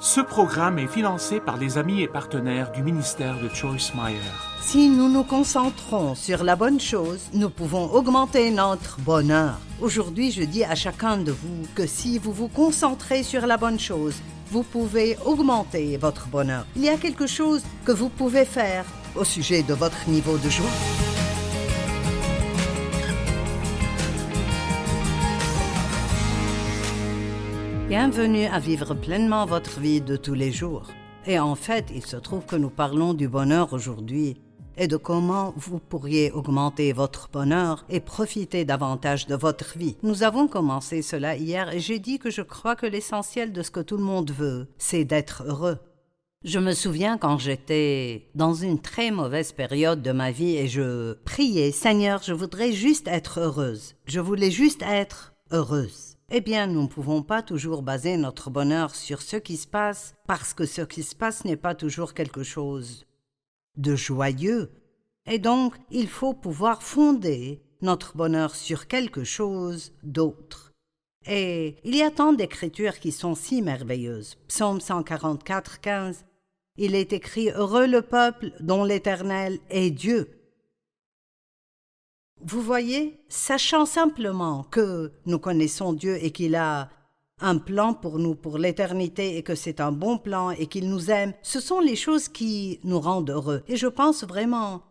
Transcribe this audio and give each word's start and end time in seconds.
Ce 0.00 0.20
programme 0.20 0.78
est 0.78 0.86
financé 0.86 1.40
par 1.40 1.56
les 1.56 1.76
amis 1.76 2.02
et 2.02 2.06
partenaires 2.06 2.70
du 2.70 2.84
ministère 2.84 3.34
de 3.42 3.48
Joyce 3.48 3.92
Meyer. 3.96 4.20
Si 4.60 4.88
nous 4.88 5.08
nous 5.08 5.24
concentrons 5.24 6.14
sur 6.14 6.44
la 6.44 6.54
bonne 6.54 6.78
chose, 6.78 7.18
nous 7.34 7.50
pouvons 7.50 7.86
augmenter 7.92 8.52
notre 8.52 9.00
bonheur. 9.00 9.58
Aujourd'hui, 9.80 10.30
je 10.30 10.44
dis 10.44 10.62
à 10.62 10.76
chacun 10.76 11.16
de 11.16 11.32
vous 11.32 11.66
que 11.74 11.84
si 11.88 12.18
vous 12.18 12.32
vous 12.32 12.46
concentrez 12.46 13.24
sur 13.24 13.44
la 13.44 13.56
bonne 13.56 13.80
chose, 13.80 14.14
vous 14.52 14.62
pouvez 14.62 15.16
augmenter 15.26 15.96
votre 15.96 16.28
bonheur. 16.28 16.64
Il 16.76 16.84
y 16.84 16.88
a 16.88 16.96
quelque 16.96 17.26
chose 17.26 17.62
que 17.84 17.90
vous 17.90 18.08
pouvez 18.08 18.44
faire 18.44 18.84
au 19.16 19.24
sujet 19.24 19.64
de 19.64 19.74
votre 19.74 20.08
niveau 20.08 20.38
de 20.38 20.48
joie. 20.48 20.97
Bienvenue 27.88 28.44
à 28.44 28.58
vivre 28.58 28.92
pleinement 28.92 29.46
votre 29.46 29.80
vie 29.80 30.02
de 30.02 30.16
tous 30.16 30.34
les 30.34 30.52
jours. 30.52 30.88
Et 31.24 31.38
en 31.38 31.54
fait, 31.54 31.86
il 31.94 32.04
se 32.04 32.18
trouve 32.18 32.44
que 32.44 32.54
nous 32.54 32.68
parlons 32.68 33.14
du 33.14 33.28
bonheur 33.28 33.72
aujourd'hui 33.72 34.36
et 34.76 34.88
de 34.88 34.98
comment 34.98 35.54
vous 35.56 35.78
pourriez 35.78 36.30
augmenter 36.30 36.92
votre 36.92 37.30
bonheur 37.32 37.86
et 37.88 38.00
profiter 38.00 38.66
davantage 38.66 39.26
de 39.26 39.34
votre 39.34 39.78
vie. 39.78 39.96
Nous 40.02 40.22
avons 40.22 40.48
commencé 40.48 41.00
cela 41.00 41.34
hier 41.34 41.72
et 41.72 41.80
j'ai 41.80 41.98
dit 41.98 42.18
que 42.18 42.28
je 42.28 42.42
crois 42.42 42.76
que 42.76 42.84
l'essentiel 42.84 43.54
de 43.54 43.62
ce 43.62 43.70
que 43.70 43.80
tout 43.80 43.96
le 43.96 44.04
monde 44.04 44.32
veut, 44.32 44.68
c'est 44.76 45.06
d'être 45.06 45.44
heureux. 45.46 45.78
Je 46.44 46.58
me 46.58 46.74
souviens 46.74 47.16
quand 47.16 47.38
j'étais 47.38 48.28
dans 48.34 48.52
une 48.52 48.82
très 48.82 49.10
mauvaise 49.10 49.52
période 49.52 50.02
de 50.02 50.12
ma 50.12 50.30
vie 50.30 50.58
et 50.58 50.68
je 50.68 51.14
priais, 51.24 51.72
Seigneur, 51.72 52.22
je 52.22 52.34
voudrais 52.34 52.72
juste 52.72 53.08
être 53.08 53.40
heureuse. 53.40 53.94
Je 54.04 54.20
voulais 54.20 54.50
juste 54.50 54.82
être 54.82 55.32
heureuse. 55.52 56.17
Eh 56.30 56.42
bien, 56.42 56.66
nous 56.66 56.82
ne 56.82 56.88
pouvons 56.88 57.22
pas 57.22 57.42
toujours 57.42 57.80
baser 57.80 58.18
notre 58.18 58.50
bonheur 58.50 58.94
sur 58.94 59.22
ce 59.22 59.36
qui 59.36 59.56
se 59.56 59.66
passe, 59.66 60.14
parce 60.26 60.52
que 60.52 60.66
ce 60.66 60.82
qui 60.82 61.02
se 61.02 61.16
passe 61.16 61.46
n'est 61.46 61.56
pas 61.56 61.74
toujours 61.74 62.12
quelque 62.12 62.42
chose 62.42 63.06
de 63.78 63.96
joyeux. 63.96 64.70
Et 65.24 65.38
donc, 65.38 65.74
il 65.90 66.06
faut 66.06 66.34
pouvoir 66.34 66.82
fonder 66.82 67.62
notre 67.80 68.14
bonheur 68.14 68.54
sur 68.54 68.88
quelque 68.88 69.24
chose 69.24 69.92
d'autre. 70.02 70.74
Et 71.26 71.76
il 71.84 71.96
y 71.96 72.02
a 72.02 72.10
tant 72.10 72.34
d'écritures 72.34 72.98
qui 72.98 73.10
sont 73.10 73.34
si 73.34 73.62
merveilleuses. 73.62 74.36
Psaume 74.48 74.82
144, 74.82 75.80
15. 75.80 76.26
Il 76.76 76.94
est 76.94 77.14
écrit 77.14 77.48
Heureux 77.50 77.86
le 77.86 78.02
peuple 78.02 78.52
dont 78.60 78.84
l'Éternel 78.84 79.58
est 79.70 79.90
Dieu. 79.90 80.37
Vous 82.40 82.62
voyez, 82.62 83.20
sachant 83.28 83.84
simplement 83.84 84.64
que 84.70 85.12
nous 85.26 85.38
connaissons 85.38 85.92
Dieu 85.92 86.22
et 86.22 86.30
qu'il 86.30 86.54
a 86.54 86.88
un 87.40 87.58
plan 87.58 87.94
pour 87.94 88.18
nous 88.18 88.34
pour 88.34 88.58
l'éternité 88.58 89.36
et 89.36 89.42
que 89.42 89.54
c'est 89.54 89.80
un 89.80 89.92
bon 89.92 90.18
plan 90.18 90.50
et 90.50 90.66
qu'il 90.66 90.88
nous 90.88 91.10
aime, 91.10 91.32
ce 91.42 91.60
sont 91.60 91.80
les 91.80 91.96
choses 91.96 92.28
qui 92.28 92.80
nous 92.84 93.00
rendent 93.00 93.30
heureux. 93.30 93.62
Et 93.68 93.76
je 93.76 93.86
pense 93.86 94.24
vraiment 94.24 94.82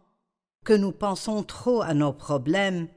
que 0.66 0.74
nous 0.74 0.92
pensons 0.92 1.44
trop 1.44 1.82
à 1.82 1.94
nos 1.94 2.14
problèmes 2.14 2.88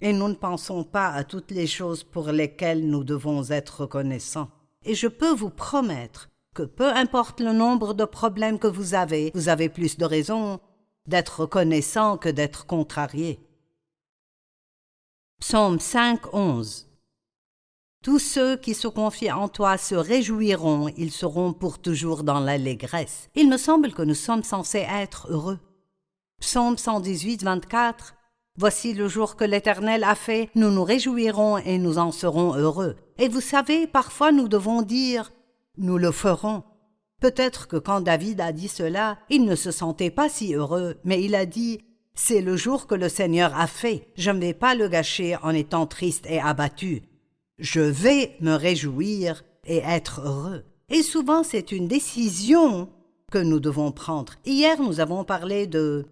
et 0.00 0.12
nous 0.12 0.28
ne 0.28 0.34
pensons 0.34 0.84
pas 0.84 1.08
à 1.08 1.24
toutes 1.24 1.50
les 1.50 1.66
choses 1.66 2.02
pour 2.02 2.30
lesquelles 2.32 2.86
nous 2.88 3.04
devons 3.04 3.50
être 3.50 3.82
reconnaissants. 3.82 4.50
Et 4.84 4.94
je 4.94 5.06
peux 5.06 5.32
vous 5.32 5.50
promettre 5.50 6.28
que 6.54 6.64
peu 6.64 6.88
importe 6.88 7.40
le 7.40 7.52
nombre 7.52 7.94
de 7.94 8.04
problèmes 8.04 8.58
que 8.58 8.66
vous 8.66 8.94
avez, 8.94 9.30
vous 9.34 9.48
avez 9.48 9.68
plus 9.68 9.96
de 9.96 10.04
raisons 10.04 10.60
d'être 11.06 11.40
reconnaissant 11.40 12.18
que 12.18 12.28
d'être 12.28 12.66
contrarié. 12.66 13.40
Psaume 15.42 15.80
5, 15.80 16.34
11 16.34 16.86
Tous 18.04 18.20
ceux 18.20 18.56
qui 18.56 18.74
se 18.74 18.86
confient 18.86 19.32
en 19.32 19.48
toi 19.48 19.76
se 19.76 19.96
réjouiront, 19.96 20.88
ils 20.96 21.10
seront 21.10 21.52
pour 21.52 21.80
toujours 21.80 22.22
dans 22.22 22.38
l'allégresse. 22.38 23.28
Il 23.34 23.48
me 23.48 23.56
semble 23.56 23.92
que 23.92 24.02
nous 24.02 24.14
sommes 24.14 24.44
censés 24.44 24.86
être 24.88 25.26
heureux. 25.32 25.58
Psaume 26.40 26.78
118, 26.78 27.42
24 27.42 28.14
Voici 28.56 28.94
le 28.94 29.08
jour 29.08 29.34
que 29.34 29.42
l'Éternel 29.42 30.04
a 30.04 30.14
fait, 30.14 30.48
nous 30.54 30.70
nous 30.70 30.84
réjouirons 30.84 31.58
et 31.58 31.78
nous 31.78 31.98
en 31.98 32.12
serons 32.12 32.54
heureux. 32.54 32.94
Et 33.18 33.26
vous 33.26 33.40
savez, 33.40 33.88
parfois 33.88 34.30
nous 34.30 34.46
devons 34.46 34.82
dire 34.82 35.32
nous 35.76 35.98
le 35.98 36.12
ferons. 36.12 36.62
Peut-être 37.20 37.66
que 37.66 37.78
quand 37.78 38.00
David 38.00 38.40
a 38.40 38.52
dit 38.52 38.68
cela, 38.68 39.18
il 39.28 39.44
ne 39.44 39.56
se 39.56 39.72
sentait 39.72 40.12
pas 40.12 40.28
si 40.28 40.54
heureux, 40.54 41.00
mais 41.02 41.20
il 41.20 41.34
a 41.34 41.46
dit 41.46 41.80
C'est 42.14 42.40
le 42.40 42.56
jour 42.56 42.86
que 42.86 42.94
le 42.94 43.08
Seigneur 43.08 43.56
a 43.58 43.66
fait, 43.66 44.08
je 44.16 44.30
ne 44.30 44.40
vais 44.40 44.54
pas 44.54 44.74
le 44.74 44.88
gâcher 44.88 45.36
en 45.42 45.50
étant 45.50 45.86
triste 45.86 46.26
et 46.28 46.40
abattu. 46.40 47.02
Je 47.58 47.80
vais 47.80 48.36
me 48.40 48.54
réjouir 48.54 49.44
et 49.64 49.78
être 49.78 50.20
heureux. 50.20 50.64
Et 50.88 51.02
souvent 51.02 51.42
c'est 51.42 51.72
une 51.72 51.88
décision 51.88 52.90
que 53.30 53.38
nous 53.38 53.60
devons 53.60 53.92
prendre. 53.92 54.34
Hier 54.44 54.80
nous 54.80 55.00
avons 55.00 55.24
parlé 55.24 55.66
de 55.66 56.06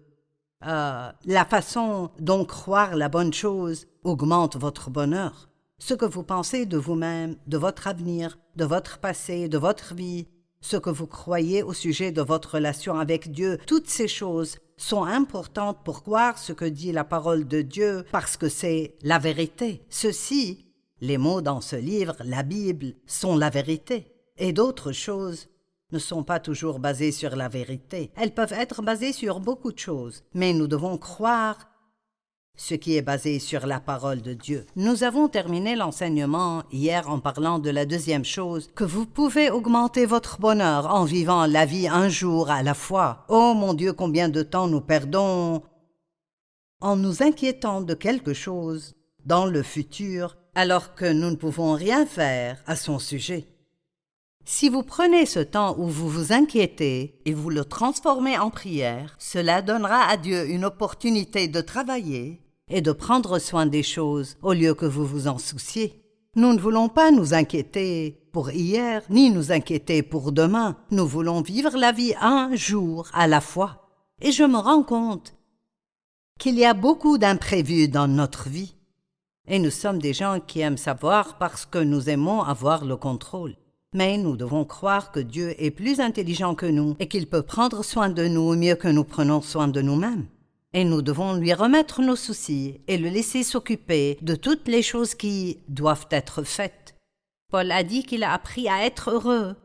euh, 0.65 1.11
la 1.25 1.45
façon 1.45 2.09
dont 2.19 2.45
croire 2.45 2.95
la 2.95 3.09
bonne 3.09 3.33
chose 3.33 3.87
augmente 4.03 4.55
votre 4.57 4.89
bonheur 4.89 5.51
ce 5.81 5.95
que 5.95 6.05
vous 6.05 6.21
pensez 6.21 6.67
de 6.67 6.77
vous-même, 6.77 7.35
de 7.47 7.57
votre 7.57 7.87
avenir, 7.87 8.37
de 8.55 8.65
votre 8.65 8.99
passé, 8.99 9.49
de 9.49 9.57
votre 9.57 9.95
vie, 9.95 10.27
ce 10.61 10.77
que 10.77 10.91
vous 10.91 11.07
croyez 11.07 11.63
au 11.63 11.73
sujet 11.73 12.11
de 12.11 12.21
votre 12.21 12.55
relation 12.55 12.99
avec 12.99 13.31
Dieu, 13.31 13.57
toutes 13.65 13.89
ces 13.89 14.07
choses 14.07 14.57
sont 14.81 15.03
importantes 15.03 15.79
pour 15.83 16.03
croire 16.03 16.37
ce 16.37 16.53
que 16.53 16.65
dit 16.65 16.91
la 16.91 17.03
parole 17.03 17.47
de 17.47 17.61
Dieu 17.61 18.05
parce 18.11 18.37
que 18.37 18.49
c'est 18.49 18.95
la 19.03 19.19
vérité. 19.19 19.83
Ceci, 19.89 20.65
les 21.01 21.17
mots 21.17 21.41
dans 21.41 21.61
ce 21.61 21.75
livre, 21.75 22.15
la 22.25 22.43
Bible, 22.43 22.93
sont 23.05 23.37
la 23.37 23.49
vérité. 23.49 24.07
Et 24.37 24.53
d'autres 24.53 24.91
choses 24.91 25.47
ne 25.91 25.99
sont 25.99 26.23
pas 26.23 26.39
toujours 26.39 26.79
basées 26.79 27.11
sur 27.11 27.35
la 27.35 27.49
vérité. 27.49 28.11
Elles 28.15 28.33
peuvent 28.33 28.53
être 28.53 28.81
basées 28.81 29.13
sur 29.13 29.39
beaucoup 29.39 29.71
de 29.71 29.79
choses, 29.79 30.23
mais 30.33 30.53
nous 30.53 30.67
devons 30.67 30.97
croire 30.97 31.70
ce 32.61 32.75
qui 32.75 32.95
est 32.95 33.01
basé 33.01 33.39
sur 33.39 33.65
la 33.65 33.79
parole 33.79 34.21
de 34.21 34.33
Dieu. 34.33 34.67
Nous 34.75 35.03
avons 35.03 35.27
terminé 35.27 35.75
l'enseignement 35.75 36.61
hier 36.71 37.09
en 37.09 37.19
parlant 37.19 37.57
de 37.57 37.71
la 37.71 37.87
deuxième 37.87 38.23
chose, 38.23 38.69
que 38.75 38.83
vous 38.83 39.07
pouvez 39.07 39.49
augmenter 39.49 40.05
votre 40.05 40.39
bonheur 40.39 40.93
en 40.93 41.03
vivant 41.03 41.47
la 41.47 41.65
vie 41.65 41.87
un 41.87 42.07
jour 42.07 42.51
à 42.51 42.61
la 42.61 42.75
fois. 42.75 43.25
Oh 43.29 43.55
mon 43.55 43.73
Dieu, 43.73 43.93
combien 43.93 44.29
de 44.29 44.43
temps 44.43 44.67
nous 44.67 44.79
perdons 44.79 45.63
en 46.81 46.95
nous 46.95 47.23
inquiétant 47.23 47.81
de 47.81 47.95
quelque 47.95 48.33
chose 48.33 48.93
dans 49.25 49.47
le 49.47 49.63
futur 49.63 50.37
alors 50.53 50.93
que 50.93 51.11
nous 51.11 51.31
ne 51.31 51.35
pouvons 51.35 51.73
rien 51.73 52.05
faire 52.05 52.61
à 52.67 52.75
son 52.75 52.99
sujet. 52.99 53.47
Si 54.45 54.69
vous 54.69 54.83
prenez 54.83 55.25
ce 55.25 55.39
temps 55.39 55.75
où 55.79 55.87
vous 55.87 56.09
vous 56.09 56.31
inquiétez 56.31 57.21
et 57.25 57.33
vous 57.33 57.49
le 57.49 57.65
transformez 57.65 58.37
en 58.37 58.51
prière, 58.51 59.15
cela 59.17 59.63
donnera 59.63 60.03
à 60.03 60.17
Dieu 60.17 60.47
une 60.47 60.65
opportunité 60.65 61.47
de 61.47 61.61
travailler 61.61 62.39
et 62.71 62.81
de 62.81 62.91
prendre 62.91 63.37
soin 63.37 63.65
des 63.65 63.83
choses 63.83 64.37
au 64.41 64.53
lieu 64.53 64.73
que 64.73 64.85
vous 64.85 65.05
vous 65.05 65.27
en 65.27 65.37
souciez. 65.37 66.01
Nous 66.35 66.53
ne 66.53 66.59
voulons 66.59 66.87
pas 66.87 67.11
nous 67.11 67.33
inquiéter 67.33 68.17
pour 68.31 68.51
hier, 68.51 69.03
ni 69.09 69.29
nous 69.29 69.51
inquiéter 69.51 70.01
pour 70.01 70.31
demain. 70.31 70.77
Nous 70.89 71.05
voulons 71.05 71.41
vivre 71.41 71.77
la 71.77 71.91
vie 71.91 72.13
un 72.21 72.55
jour 72.55 73.09
à 73.13 73.27
la 73.27 73.41
fois. 73.41 73.89
Et 74.21 74.31
je 74.31 74.43
me 74.43 74.57
rends 74.57 74.83
compte 74.83 75.35
qu'il 76.39 76.57
y 76.57 76.63
a 76.63 76.73
beaucoup 76.73 77.17
d'imprévus 77.17 77.89
dans 77.89 78.07
notre 78.07 78.47
vie. 78.47 78.75
Et 79.47 79.59
nous 79.59 79.71
sommes 79.71 79.99
des 79.99 80.13
gens 80.13 80.39
qui 80.39 80.61
aiment 80.61 80.77
savoir 80.77 81.37
parce 81.37 81.65
que 81.65 81.79
nous 81.79 82.09
aimons 82.09 82.41
avoir 82.41 82.85
le 82.85 82.95
contrôle. 82.95 83.55
Mais 83.93 84.17
nous 84.17 84.37
devons 84.37 84.63
croire 84.63 85.11
que 85.11 85.19
Dieu 85.19 85.53
est 85.61 85.71
plus 85.71 85.99
intelligent 85.99 86.55
que 86.55 86.65
nous 86.65 86.95
et 86.99 87.09
qu'il 87.09 87.27
peut 87.27 87.41
prendre 87.41 87.83
soin 87.83 88.07
de 88.07 88.25
nous 88.25 88.55
mieux 88.55 88.75
que 88.75 88.87
nous 88.87 89.03
prenons 89.03 89.41
soin 89.41 89.67
de 89.67 89.81
nous-mêmes. 89.81 90.27
Et 90.73 90.83
nous 90.83 91.01
devons 91.01 91.35
lui 91.35 91.53
remettre 91.53 92.01
nos 92.01 92.15
soucis 92.15 92.81
et 92.87 92.97
le 92.97 93.09
laisser 93.09 93.43
s'occuper 93.43 94.17
de 94.21 94.35
toutes 94.35 94.67
les 94.67 94.81
choses 94.81 95.15
qui 95.15 95.59
doivent 95.67 96.07
être 96.11 96.43
faites. 96.43 96.95
Paul 97.49 97.71
a 97.71 97.83
dit 97.83 98.03
qu'il 98.03 98.23
a 98.23 98.31
appris 98.31 98.69
à 98.69 98.85
être 98.85 99.11
heureux, 99.11 99.57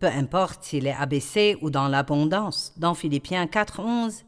peu 0.00 0.06
importe 0.06 0.62
s'il 0.62 0.86
est 0.86 0.92
abaissé 0.92 1.58
ou 1.62 1.70
dans 1.70 1.88
l'abondance, 1.88 2.72
dans 2.76 2.94
Philippiens 2.94 3.46
4.11. 3.46 4.22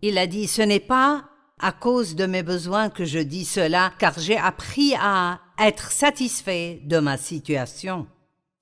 Il 0.00 0.16
a 0.16 0.26
dit 0.26 0.46
Ce 0.48 0.62
n'est 0.62 0.80
pas 0.80 1.28
à 1.58 1.72
cause 1.72 2.16
de 2.16 2.26
mes 2.26 2.42
besoins 2.42 2.90
que 2.90 3.04
je 3.04 3.18
dis 3.18 3.44
cela, 3.44 3.92
car 3.98 4.18
j'ai 4.18 4.36
appris 4.36 4.94
à 4.98 5.40
être 5.58 5.92
satisfait 5.92 6.80
de 6.84 6.98
ma 6.98 7.16
situation. 7.16 8.06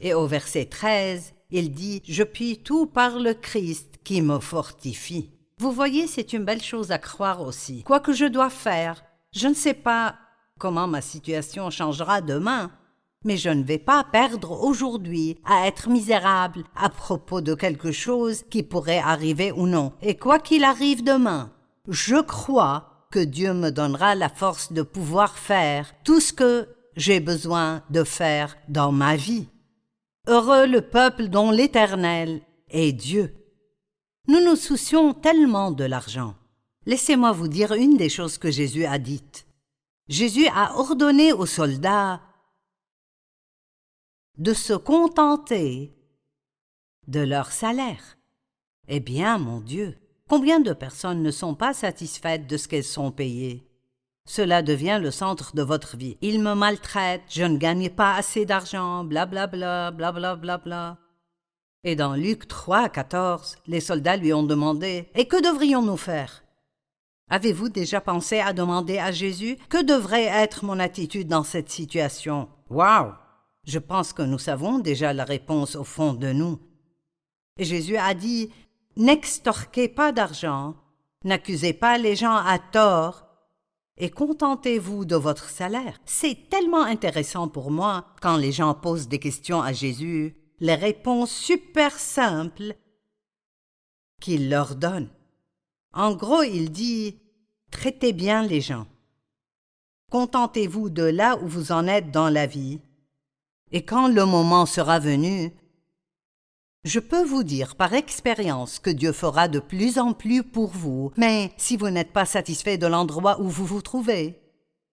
Et 0.01 0.13
au 0.13 0.27
verset 0.27 0.67
13, 0.67 1.35
il 1.51 1.73
dit 1.73 2.03
Je 2.07 2.23
puis 2.23 2.59
tout 2.59 2.87
par 2.87 3.19
le 3.19 3.35
Christ 3.35 3.90
qui 4.05 4.23
me 4.23 4.39
fortifie. 4.39 5.31
Vous 5.59 5.73
voyez, 5.73 6.07
c'est 6.07 6.33
une 6.33 6.45
belle 6.45 6.63
chose 6.63 6.91
à 6.91 6.99
croire 6.99 7.43
aussi. 7.43 7.83
Quoi 7.83 8.01
que 8.01 8.13
je 8.13 8.25
dois 8.25 8.51
faire, 8.51 9.05
je 9.33 9.47
ne 9.47 9.55
sais 9.55 9.75
pas 9.75 10.17
comment 10.59 10.87
ma 10.87 11.01
situation 11.01 11.71
changera 11.71 12.21
demain, 12.21 12.71
mais 13.25 13.37
je 13.37 13.51
ne 13.51 13.63
vais 13.63 13.79
pas 13.79 14.05
perdre 14.05 14.63
aujourd'hui 14.65 15.39
à 15.45 15.67
être 15.67 15.89
misérable 15.89 16.65
à 16.75 16.89
propos 16.89 17.41
de 17.41 17.55
quelque 17.55 17.93
chose 17.93 18.43
qui 18.49 18.63
pourrait 18.63 18.99
arriver 18.99 19.53
ou 19.53 19.67
non. 19.67 19.93
Et 20.01 20.17
quoi 20.17 20.39
qu'il 20.39 20.65
arrive 20.65 21.05
demain, 21.05 21.53
je 21.89 22.17
crois 22.17 23.07
que 23.11 23.19
Dieu 23.19 23.53
me 23.53 23.71
donnera 23.71 24.15
la 24.15 24.29
force 24.29 24.73
de 24.73 24.83
pouvoir 24.83 25.37
faire 25.37 25.93
tout 26.05 26.21
ce 26.21 26.33
que 26.33 26.69
j'ai 26.97 27.21
besoin 27.21 27.83
de 27.91 28.05
faire 28.05 28.57
dans 28.69 28.93
ma 28.93 29.17
vie. 29.17 29.49
Heureux 30.27 30.67
le 30.67 30.81
peuple 30.81 31.29
dont 31.29 31.51
l'Éternel 31.51 32.41
est 32.71 32.93
Dieu. 32.93 33.35
Nous 34.29 34.45
nous 34.45 34.57
soucions 34.57 35.15
tellement 35.15 35.71
de 35.71 35.85
l'argent. 35.85 36.35
Laissez-moi 36.87 37.33
vous 37.33 37.49
dire 37.49 37.73
une 37.73 37.97
des 37.97 38.09
choses 38.09 38.39
que 38.39 38.51
Jésus 38.51 38.85
a 38.85 38.99
dites. 38.99 39.47
Jésus 40.09 40.47
a 40.49 40.77
ordonné 40.77 41.33
aux 41.33 41.47
soldats 41.47 42.21
de 44.39 44.55
se 44.55 44.73
contenter 44.73 45.95
de 47.07 47.21
leur 47.21 47.53
salaire. 47.53 48.17
Eh 48.89 49.01
bien, 49.01 49.39
mon 49.39 49.61
Dieu, 49.61 49.97
combien 50.29 50.61
de 50.61 50.73
personnes 50.73 51.23
ne 51.23 51.31
sont 51.31 51.55
pas 51.55 51.75
satisfaites 51.75 52.47
de 52.47 52.57
ce 52.57 52.69
qu'elles 52.69 52.85
sont 52.85 53.13
payées? 53.13 53.67
Cela 54.27 54.63
devient 54.63 54.99
le 55.03 55.11
centre 55.11 55.55
de 55.55 55.63
votre 55.63 55.97
vie. 55.97 56.17
Ils 56.21 56.41
me 56.41 56.55
maltraitent, 56.55 57.23
je 57.29 57.45
ne 57.45 57.59
gagne 57.59 57.91
pas 57.91 58.15
assez 58.15 58.47
d'argent, 58.47 59.05
blablabla, 59.05 59.91
blablabla. 59.91 60.59
Bla, 60.59 60.99
Et 61.83 61.97
dans 61.97 62.15
Luc 62.15 62.47
3, 62.47 62.91
14, 62.91 63.57
les 63.67 63.81
soldats 63.81 64.19
lui 64.19 64.35
ont 64.35 64.43
demandé 64.43 65.09
Et 65.15 65.27
que 65.27 65.43
devrions-nous 65.43 65.97
faire? 65.97 66.43
Avez-vous 67.31 67.71
déjà 67.71 68.03
pensé 68.03 68.41
à 68.41 68.53
demander 68.53 68.99
à 68.99 69.13
Jésus 69.13 69.57
Que 69.71 69.83
devrait 69.83 70.25
être 70.25 70.65
mon 70.65 70.79
attitude 70.79 71.29
dans 71.29 71.45
cette 71.45 71.71
situation? 71.71 72.49
Waouh 72.69 73.13
Je 73.65 73.79
pense 73.79 74.13
que 74.13 74.23
nous 74.23 74.39
savons 74.39 74.79
déjà 74.79 75.15
la 75.15 75.25
réponse 75.25 75.75
au 75.75 75.85
fond 75.85 76.13
de 76.13 76.33
nous. 76.33 76.59
Et 77.57 77.65
Jésus 77.65 77.97
a 77.97 78.13
dit 78.13 78.51
N'extorquez 78.97 79.89
pas 79.89 80.13
d'argent, 80.13 80.75
n'accusez 81.25 81.73
pas 81.73 81.97
les 81.97 82.17
gens 82.17 82.37
à 82.37 82.59
tort, 82.59 83.25
et 83.97 84.11
contentez-vous 84.11 85.05
de 85.05 85.17
votre 85.17 85.49
salaire. 85.49 85.99
C'est 86.05 86.49
tellement 86.51 86.83
intéressant 86.83 87.49
pour 87.49 87.71
moi 87.71 88.07
quand 88.21 88.37
les 88.37 88.53
gens 88.53 88.75
posent 88.75 89.09
des 89.09 89.19
questions 89.19 89.63
à 89.63 89.73
Jésus, 89.73 90.35
les 90.61 90.75
réponses 90.75 91.33
super 91.33 91.99
simples 91.99 92.75
qu'il 94.21 94.51
leur 94.51 94.77
donne. 94.77 95.09
En 95.93 96.15
gros, 96.15 96.43
il 96.43 96.71
dit 96.71 97.19
Traitez 97.71 98.13
bien 98.13 98.43
les 98.43 98.61
gens. 98.61 98.87
Contentez-vous 100.11 100.91
de 100.91 101.05
là 101.05 101.39
où 101.43 101.47
vous 101.47 101.73
en 101.73 101.87
êtes 101.87 102.11
dans 102.11 102.29
la 102.29 102.47
vie. 102.47 102.81
Et 103.73 103.85
quand 103.85 104.09
le 104.09 104.25
moment 104.25 104.67
sera 104.67 104.99
venu, 104.99 105.53
je 106.83 106.99
peux 106.99 107.25
vous 107.25 107.45
dire 107.45 107.77
par 107.77 107.95
expérience 107.95 108.81
que 108.81 108.91
Dieu 108.91 109.13
fera 109.13 109.47
de 109.49 109.61
plus 109.61 109.99
en 109.99 110.13
plus 110.13 110.43
pour 110.43 110.71
vous, 110.71 111.13
mais 111.17 111.53
si 111.57 111.77
vous 111.77 111.91
n'êtes 111.91 112.13
pas 112.13 112.25
satisfait 112.25 112.79
de 112.79 112.87
l'endroit 112.87 113.41
où 113.41 113.49
vous 113.49 113.67
vous 113.67 113.83
trouvez, 113.83 114.41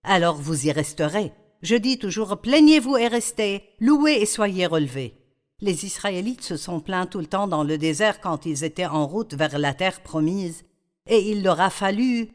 alors 0.03 0.35
vous 0.35 0.67
y 0.67 0.71
resterez. 0.71 1.33
Je 1.63 1.75
dis 1.75 1.97
toujours 1.97 2.39
plaignez-vous 2.39 2.97
et 2.97 3.07
restez, 3.07 3.63
louez 3.79 4.21
et 4.21 4.25
soyez 4.27 4.67
relevés. 4.67 5.15
Les 5.59 5.85
Israélites 5.85 6.43
se 6.43 6.55
sont 6.55 6.79
plaints 6.79 7.07
tout 7.07 7.17
le 7.17 7.25
temps 7.25 7.47
dans 7.47 7.63
le 7.63 7.79
désert 7.79 8.21
quand 8.21 8.45
ils 8.45 8.63
étaient 8.63 8.85
en 8.85 9.07
route 9.07 9.33
vers 9.33 9.57
la 9.57 9.73
terre 9.73 10.01
promise, 10.01 10.65
et 11.07 11.31
il 11.31 11.41
leur 11.41 11.59
a 11.59 11.71
fallu 11.71 12.29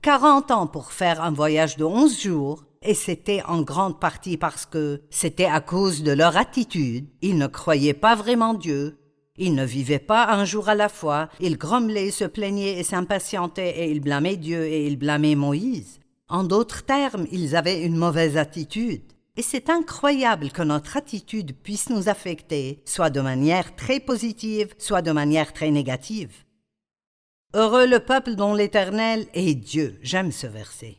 quarante 0.00 0.52
ans 0.52 0.68
pour 0.68 0.92
faire 0.92 1.20
un 1.20 1.32
voyage 1.32 1.76
de 1.76 1.82
onze 1.82 2.20
jours, 2.20 2.62
et 2.82 2.94
c'était 2.94 3.42
en 3.48 3.62
grande 3.62 3.98
partie 3.98 4.36
parce 4.36 4.64
que 4.64 5.02
c'était 5.10 5.46
à 5.46 5.60
cause 5.60 6.04
de 6.04 6.12
leur 6.12 6.36
attitude. 6.36 7.08
Ils 7.20 7.36
ne 7.36 7.48
croyaient 7.48 7.94
pas 7.94 8.14
vraiment 8.14 8.54
Dieu. 8.54 8.96
Ils 9.36 9.56
ne 9.56 9.64
vivaient 9.64 9.98
pas 9.98 10.28
un 10.32 10.44
jour 10.44 10.68
à 10.68 10.76
la 10.76 10.88
fois. 10.88 11.28
Ils 11.40 11.58
grommelaient, 11.58 12.12
se 12.12 12.26
plaignaient 12.26 12.78
et 12.78 12.84
s'impatientaient 12.84 13.76
et 13.76 13.90
ils 13.90 14.00
blâmaient 14.00 14.36
Dieu 14.36 14.64
et 14.66 14.86
ils 14.86 14.96
blâmaient 14.96 15.34
Moïse. 15.34 15.98
En 16.28 16.44
d'autres 16.44 16.84
termes, 16.84 17.26
ils 17.32 17.56
avaient 17.56 17.82
une 17.82 17.96
mauvaise 17.96 18.36
attitude. 18.36 19.02
Et 19.38 19.42
c'est 19.42 19.70
incroyable 19.70 20.50
que 20.50 20.62
notre 20.62 20.96
attitude 20.96 21.56
puisse 21.56 21.90
nous 21.90 22.08
affecter, 22.08 22.82
soit 22.84 23.08
de 23.08 23.20
manière 23.20 23.76
très 23.76 24.00
positive, 24.00 24.74
soit 24.78 25.00
de 25.00 25.12
manière 25.12 25.52
très 25.52 25.70
négative. 25.70 26.44
Heureux 27.54 27.86
le 27.86 28.00
peuple 28.00 28.34
dont 28.34 28.52
l'Éternel 28.52 29.28
est 29.34 29.54
Dieu. 29.54 29.96
J'aime 30.02 30.32
ce 30.32 30.48
verset. 30.48 30.96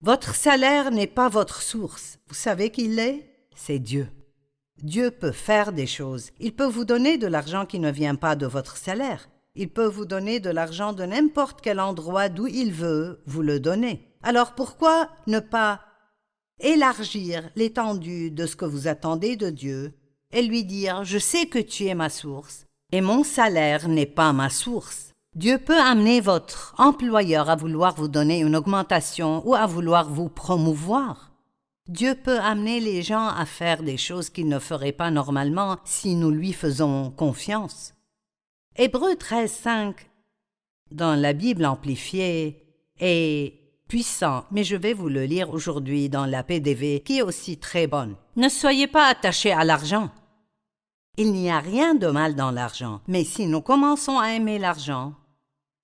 Votre 0.00 0.34
salaire 0.34 0.90
n'est 0.90 1.06
pas 1.06 1.28
votre 1.28 1.60
source. 1.60 2.18
Vous 2.28 2.34
savez 2.34 2.70
qui 2.70 2.88
l'est 2.88 3.30
C'est 3.54 3.78
Dieu. 3.78 4.08
Dieu 4.82 5.10
peut 5.10 5.32
faire 5.32 5.70
des 5.70 5.86
choses. 5.86 6.30
Il 6.40 6.54
peut 6.54 6.64
vous 6.64 6.86
donner 6.86 7.18
de 7.18 7.26
l'argent 7.26 7.66
qui 7.66 7.78
ne 7.78 7.90
vient 7.90 8.14
pas 8.14 8.36
de 8.36 8.46
votre 8.46 8.78
salaire. 8.78 9.28
Il 9.54 9.68
peut 9.68 9.84
vous 9.86 10.06
donner 10.06 10.40
de 10.40 10.48
l'argent 10.48 10.94
de 10.94 11.04
n'importe 11.04 11.60
quel 11.60 11.78
endroit 11.78 12.30
d'où 12.30 12.46
il 12.46 12.72
veut 12.72 13.22
vous 13.26 13.42
le 13.42 13.60
donner. 13.60 14.16
Alors 14.22 14.54
pourquoi 14.54 15.10
ne 15.26 15.40
pas 15.40 15.82
élargir 16.60 17.48
l'étendue 17.56 18.30
de 18.30 18.46
ce 18.46 18.56
que 18.56 18.64
vous 18.64 18.88
attendez 18.88 19.36
de 19.36 19.50
Dieu 19.50 19.94
et 20.32 20.42
lui 20.42 20.64
dire 20.64 21.04
Je 21.04 21.18
sais 21.18 21.46
que 21.46 21.58
tu 21.58 21.86
es 21.86 21.94
ma 21.94 22.08
source, 22.08 22.66
et 22.92 23.00
mon 23.00 23.24
salaire 23.24 23.88
n'est 23.88 24.06
pas 24.06 24.32
ma 24.32 24.50
source. 24.50 25.12
Dieu 25.34 25.58
peut 25.58 25.78
amener 25.78 26.20
votre 26.20 26.74
employeur 26.78 27.50
à 27.50 27.56
vouloir 27.56 27.94
vous 27.94 28.08
donner 28.08 28.40
une 28.40 28.56
augmentation 28.56 29.46
ou 29.46 29.54
à 29.54 29.66
vouloir 29.66 30.08
vous 30.08 30.30
promouvoir. 30.30 31.32
Dieu 31.88 32.14
peut 32.14 32.40
amener 32.40 32.80
les 32.80 33.02
gens 33.02 33.28
à 33.28 33.44
faire 33.44 33.82
des 33.82 33.98
choses 33.98 34.30
qu'ils 34.30 34.48
ne 34.48 34.58
feraient 34.58 34.92
pas 34.92 35.10
normalement 35.10 35.76
si 35.84 36.16
nous 36.16 36.30
lui 36.30 36.52
faisons 36.52 37.10
confiance. 37.10 37.94
Hébreu 38.76 39.12
13.5 39.12 39.94
dans 40.90 41.14
la 41.14 41.32
Bible 41.32 41.66
amplifiée 41.66 42.64
est 42.98 43.65
puissant, 43.88 44.44
mais 44.50 44.64
je 44.64 44.76
vais 44.76 44.92
vous 44.92 45.08
le 45.08 45.24
lire 45.24 45.50
aujourd'hui 45.50 46.08
dans 46.08 46.26
la 46.26 46.42
PDV 46.42 47.02
qui 47.04 47.18
est 47.18 47.22
aussi 47.22 47.58
très 47.58 47.86
bonne. 47.86 48.16
Ne 48.36 48.48
soyez 48.48 48.86
pas 48.86 49.06
attachés 49.06 49.52
à 49.52 49.64
l'argent. 49.64 50.10
Il 51.16 51.32
n'y 51.32 51.50
a 51.50 51.60
rien 51.60 51.94
de 51.94 52.08
mal 52.08 52.34
dans 52.34 52.50
l'argent, 52.50 53.00
mais 53.06 53.24
si 53.24 53.46
nous 53.46 53.62
commençons 53.62 54.18
à 54.18 54.32
aimer 54.32 54.58
l'argent, 54.58 55.14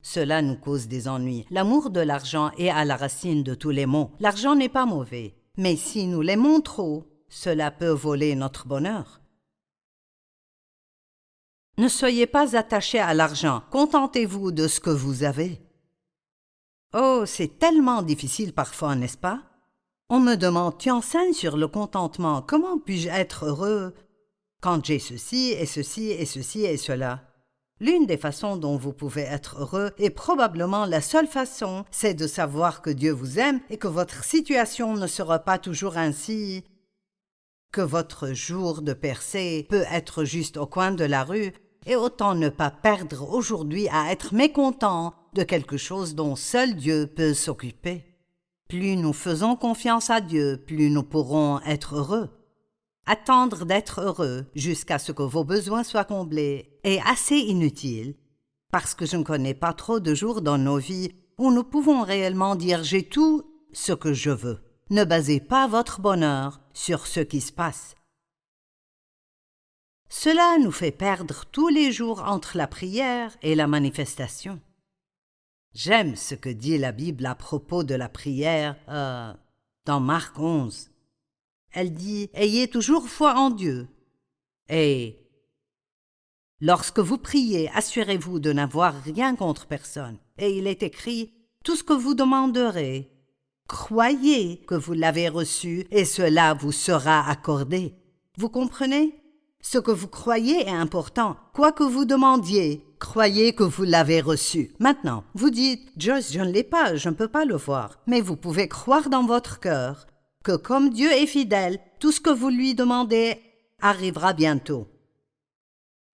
cela 0.02 0.43
nous 0.43 0.56
cause 0.56 0.88
des 0.88 1.08
ennuis. 1.08 1.46
L'amour 1.50 1.90
de 1.90 2.00
l'argent 2.00 2.50
est 2.58 2.69
à 2.69 2.84
la 2.84 2.96
racine 2.96 3.43
de 3.43 3.54
tous 3.54 3.70
les 3.70 3.87
maux. 3.87 4.10
L'argent 4.20 4.55
n'est 4.55 4.69
pas 4.69 4.84
mauvais, 4.84 5.34
mais 5.56 5.76
si 5.76 6.06
nous 6.06 6.20
l'aimons 6.20 6.60
trop, 6.60 7.06
cela 7.28 7.70
peut 7.70 7.88
voler 7.88 8.34
notre 8.34 8.66
bonheur. 8.66 9.20
Ne 11.78 11.88
soyez 11.88 12.26
pas 12.26 12.55
attachés 12.55 12.98
à 12.98 13.14
l'argent, 13.14 13.62
contentez-vous 13.70 14.52
de 14.52 14.69
ce 14.69 14.81
que 14.81 14.90
vous 14.90 15.25
avez. 15.25 15.62
Oh, 16.94 17.23
c'est 17.25 17.59
tellement 17.59 18.03
difficile 18.03 18.53
parfois, 18.53 18.94
n'est-ce 18.94 19.17
pas? 19.17 19.43
On 20.11 20.21
me 20.21 20.35
demande, 20.35 20.77
tu 20.77 20.91
enseignes 20.91 21.33
sur 21.33 21.56
le 21.56 21.67
contentement, 21.67 22.43
comment 22.43 22.79
puis-je 22.79 23.09
être 23.09 23.47
heureux 23.47 23.94
quand 24.61 24.84
j'ai 24.84 24.99
ceci 24.99 25.53
et 25.53 25.65
ceci 25.65 26.11
et 26.11 26.27
ceci 26.27 26.65
et 26.65 26.77
cela? 26.77 27.22
L'une 27.81 28.05
des 28.05 28.19
façons 28.19 28.58
dont 28.58 28.77
vous 28.77 28.93
pouvez 28.93 29.22
être 29.22 29.63
heureux, 29.63 29.91
et 29.96 30.11
probablement 30.11 30.84
la 30.84 31.01
seule 31.01 31.27
façon, 31.27 31.84
c'est 31.91 32.15
de 32.15 32.27
savoir 32.27 32.82
que 32.82 32.91
Dieu 32.91 33.11
vous 33.11 33.39
aime 33.39 33.61
et 33.70 33.79
que 33.79 33.89
votre 33.89 34.22
situation 34.22 34.94
ne 34.94 35.06
sera 35.06 35.39
pas 35.39 35.58
toujours 35.58 35.96
ainsi, 35.96 36.63
que 37.72 37.81
votre 37.81 38.34
jour 38.34 38.82
de 38.82 38.93
percée 38.93 39.67
peut 39.70 39.84
être 39.91 40.25
juste 40.25 40.58
au 40.58 40.67
coin 40.67 40.93
de 40.93 41.05
la 41.05 41.25
rue, 41.25 41.53
et 41.87 41.96
autant 41.96 42.34
ne 42.34 42.51
pas 42.51 42.70
perdre 42.70 43.32
aujourd'hui 43.32 43.89
à 43.89 44.13
être 44.13 44.34
mécontent 44.34 45.15
de 45.34 45.43
quelque 45.43 45.77
chose 45.77 46.15
dont 46.15 46.36
seul 46.36 46.74
Dieu 46.77 47.06
peut 47.06 47.34
s'occuper. 47.34 48.05
Plus 48.69 48.96
nous 48.96 49.12
faisons 49.12 49.56
confiance 49.56 50.10
à 50.10 50.20
Dieu, 50.20 50.62
plus 50.67 50.91
nous 50.91 51.03
pourrons 51.03 51.60
être 51.60 51.96
heureux. 51.96 52.31
Attendre 53.06 53.65
d'être 53.65 54.01
heureux 54.01 54.46
jusqu'à 54.55 54.98
ce 54.98 55.12
que 55.12 55.22
vos 55.22 55.44
besoins 55.44 55.82
soient 55.82 56.05
comblés 56.05 56.79
est 56.84 57.01
assez 57.06 57.36
inutile, 57.36 58.15
parce 58.70 58.94
que 58.94 59.06
je 59.06 59.17
ne 59.17 59.24
connais 59.24 59.55
pas 59.55 59.72
trop 59.72 60.01
de 60.01 60.15
jours 60.15 60.41
dans 60.41 60.58
nos 60.58 60.79
vies 60.79 61.12
où 61.39 61.51
nous 61.51 61.65
pouvons 61.65 62.03
réellement 62.03 62.55
dire 62.55 62.84
j'ai 62.84 63.03
tout 63.03 63.43
ce 63.72 63.93
que 63.93 64.12
je 64.12 64.31
veux. 64.31 64.60
Ne 64.91 65.05
basez 65.05 65.41
pas 65.41 65.67
votre 65.67 66.01
bonheur 66.01 66.60
sur 66.72 67.06
ce 67.06 67.20
qui 67.20 67.41
se 67.41 67.53
passe. 67.53 67.94
Cela 70.08 70.58
nous 70.58 70.72
fait 70.72 70.93
perdre 70.93 71.46
tous 71.51 71.69
les 71.69 71.91
jours 71.91 72.22
entre 72.27 72.56
la 72.56 72.67
prière 72.67 73.34
et 73.43 73.55
la 73.55 73.67
manifestation. 73.67 74.60
J'aime 75.74 76.17
ce 76.17 76.34
que 76.34 76.50
dit 76.50 76.76
la 76.76 76.93
Bible 76.93 77.24
à 77.24 77.34
propos 77.34 77.82
de 77.82 77.94
la 77.94 78.10
prière 78.10 78.76
euh, 78.88 79.32
dans 79.86 80.00
Marc 80.00 80.38
11. 80.38 80.91
Elle 81.72 81.94
dit 81.94 82.29
Ayez 82.34 82.69
toujours 82.69 83.08
foi 83.08 83.36
en 83.36 83.48
Dieu. 83.48 83.88
Et 84.69 85.19
lorsque 86.60 86.98
vous 86.98 87.17
priez, 87.17 87.70
assurez-vous 87.74 88.38
de 88.38 88.52
n'avoir 88.52 88.94
rien 89.02 89.34
contre 89.34 89.67
personne. 89.67 90.19
Et 90.36 90.58
il 90.58 90.67
est 90.67 90.82
écrit 90.82 91.32
Tout 91.64 91.76
ce 91.76 91.84
que 91.84 91.94
vous 91.94 92.14
demanderez, 92.14 93.10
croyez 93.67 94.58
que 94.67 94.74
vous 94.74 94.93
l'avez 94.93 95.31
reçu, 95.31 95.86
et 95.91 96.05
cela 96.05 96.52
vous 96.52 96.72
sera 96.72 97.26
accordé. 97.31 97.94
Vous 98.36 98.50
comprenez? 98.50 99.19
Ce 99.62 99.79
que 99.79 99.93
vous 99.93 100.08
croyez 100.08 100.67
est 100.67 100.70
important. 100.70 101.36
Quoi 101.55 101.72
que 101.72 101.84
vous 101.84 102.05
demandiez, 102.05 102.84
croyez 103.03 103.53
que 103.53 103.65
vous 103.65 103.82
l'avez 103.82 104.21
reçu. 104.21 104.71
Maintenant, 104.79 105.25
vous 105.35 105.51
dites 105.51 105.91
Joyce, 105.97 106.32
je 106.32 106.39
ne 106.39 106.53
l'ai 106.53 106.63
pas, 106.63 106.94
je 106.94 107.09
ne 107.09 107.15
peux 107.15 107.27
pas 107.27 107.44
le 107.44 107.56
voir. 107.56 107.99
Mais 108.06 108.21
vous 108.21 108.37
pouvez 108.37 108.69
croire 108.69 109.11
dans 109.11 109.27
votre 109.27 109.59
cœur 109.59 110.06
que 110.44 110.55
comme 110.55 110.91
Dieu 110.91 111.11
est 111.11 111.27
fidèle, 111.27 111.81
tout 111.99 112.13
ce 112.13 112.21
que 112.21 112.31
vous 112.31 112.49
lui 112.49 112.77
demandez 112.77 113.41
arrivera 113.81 114.32
bientôt. 114.35 114.87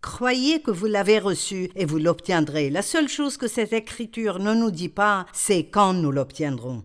Croyez 0.01 0.63
que 0.63 0.71
vous 0.71 0.87
l'avez 0.87 1.19
reçu 1.19 1.71
et 1.77 1.85
vous 1.85 1.99
l'obtiendrez. 1.99 2.71
La 2.71 2.83
seule 2.83 3.09
chose 3.09 3.37
que 3.37 3.49
cette 3.49 3.75
écriture 3.75 4.39
ne 4.39 4.55
nous 4.55 4.71
dit 4.71 4.89
pas, 4.89 5.27
c'est 5.35 5.65
quand 5.65 5.93
nous 5.93 6.11
l'obtiendrons. 6.11 6.85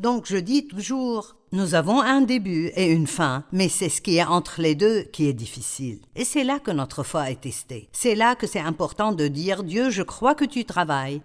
Donc 0.00 0.24
je 0.24 0.38
dis 0.38 0.66
toujours, 0.66 1.36
nous 1.52 1.74
avons 1.74 2.00
un 2.00 2.22
début 2.22 2.68
et 2.74 2.90
une 2.90 3.06
fin, 3.06 3.44
mais 3.52 3.68
c'est 3.68 3.90
ce 3.90 4.00
qui 4.00 4.16
est 4.16 4.24
entre 4.24 4.62
les 4.62 4.74
deux 4.74 5.02
qui 5.02 5.26
est 5.26 5.34
difficile. 5.34 6.00
Et 6.16 6.24
c'est 6.24 6.42
là 6.42 6.58
que 6.58 6.70
notre 6.70 7.02
foi 7.02 7.30
est 7.30 7.42
testée. 7.42 7.90
C'est 7.92 8.14
là 8.14 8.34
que 8.34 8.46
c'est 8.46 8.60
important 8.60 9.12
de 9.12 9.28
dire 9.28 9.62
Dieu, 9.62 9.90
je 9.90 10.02
crois 10.02 10.34
que 10.34 10.46
tu 10.46 10.64
travailles 10.64 11.20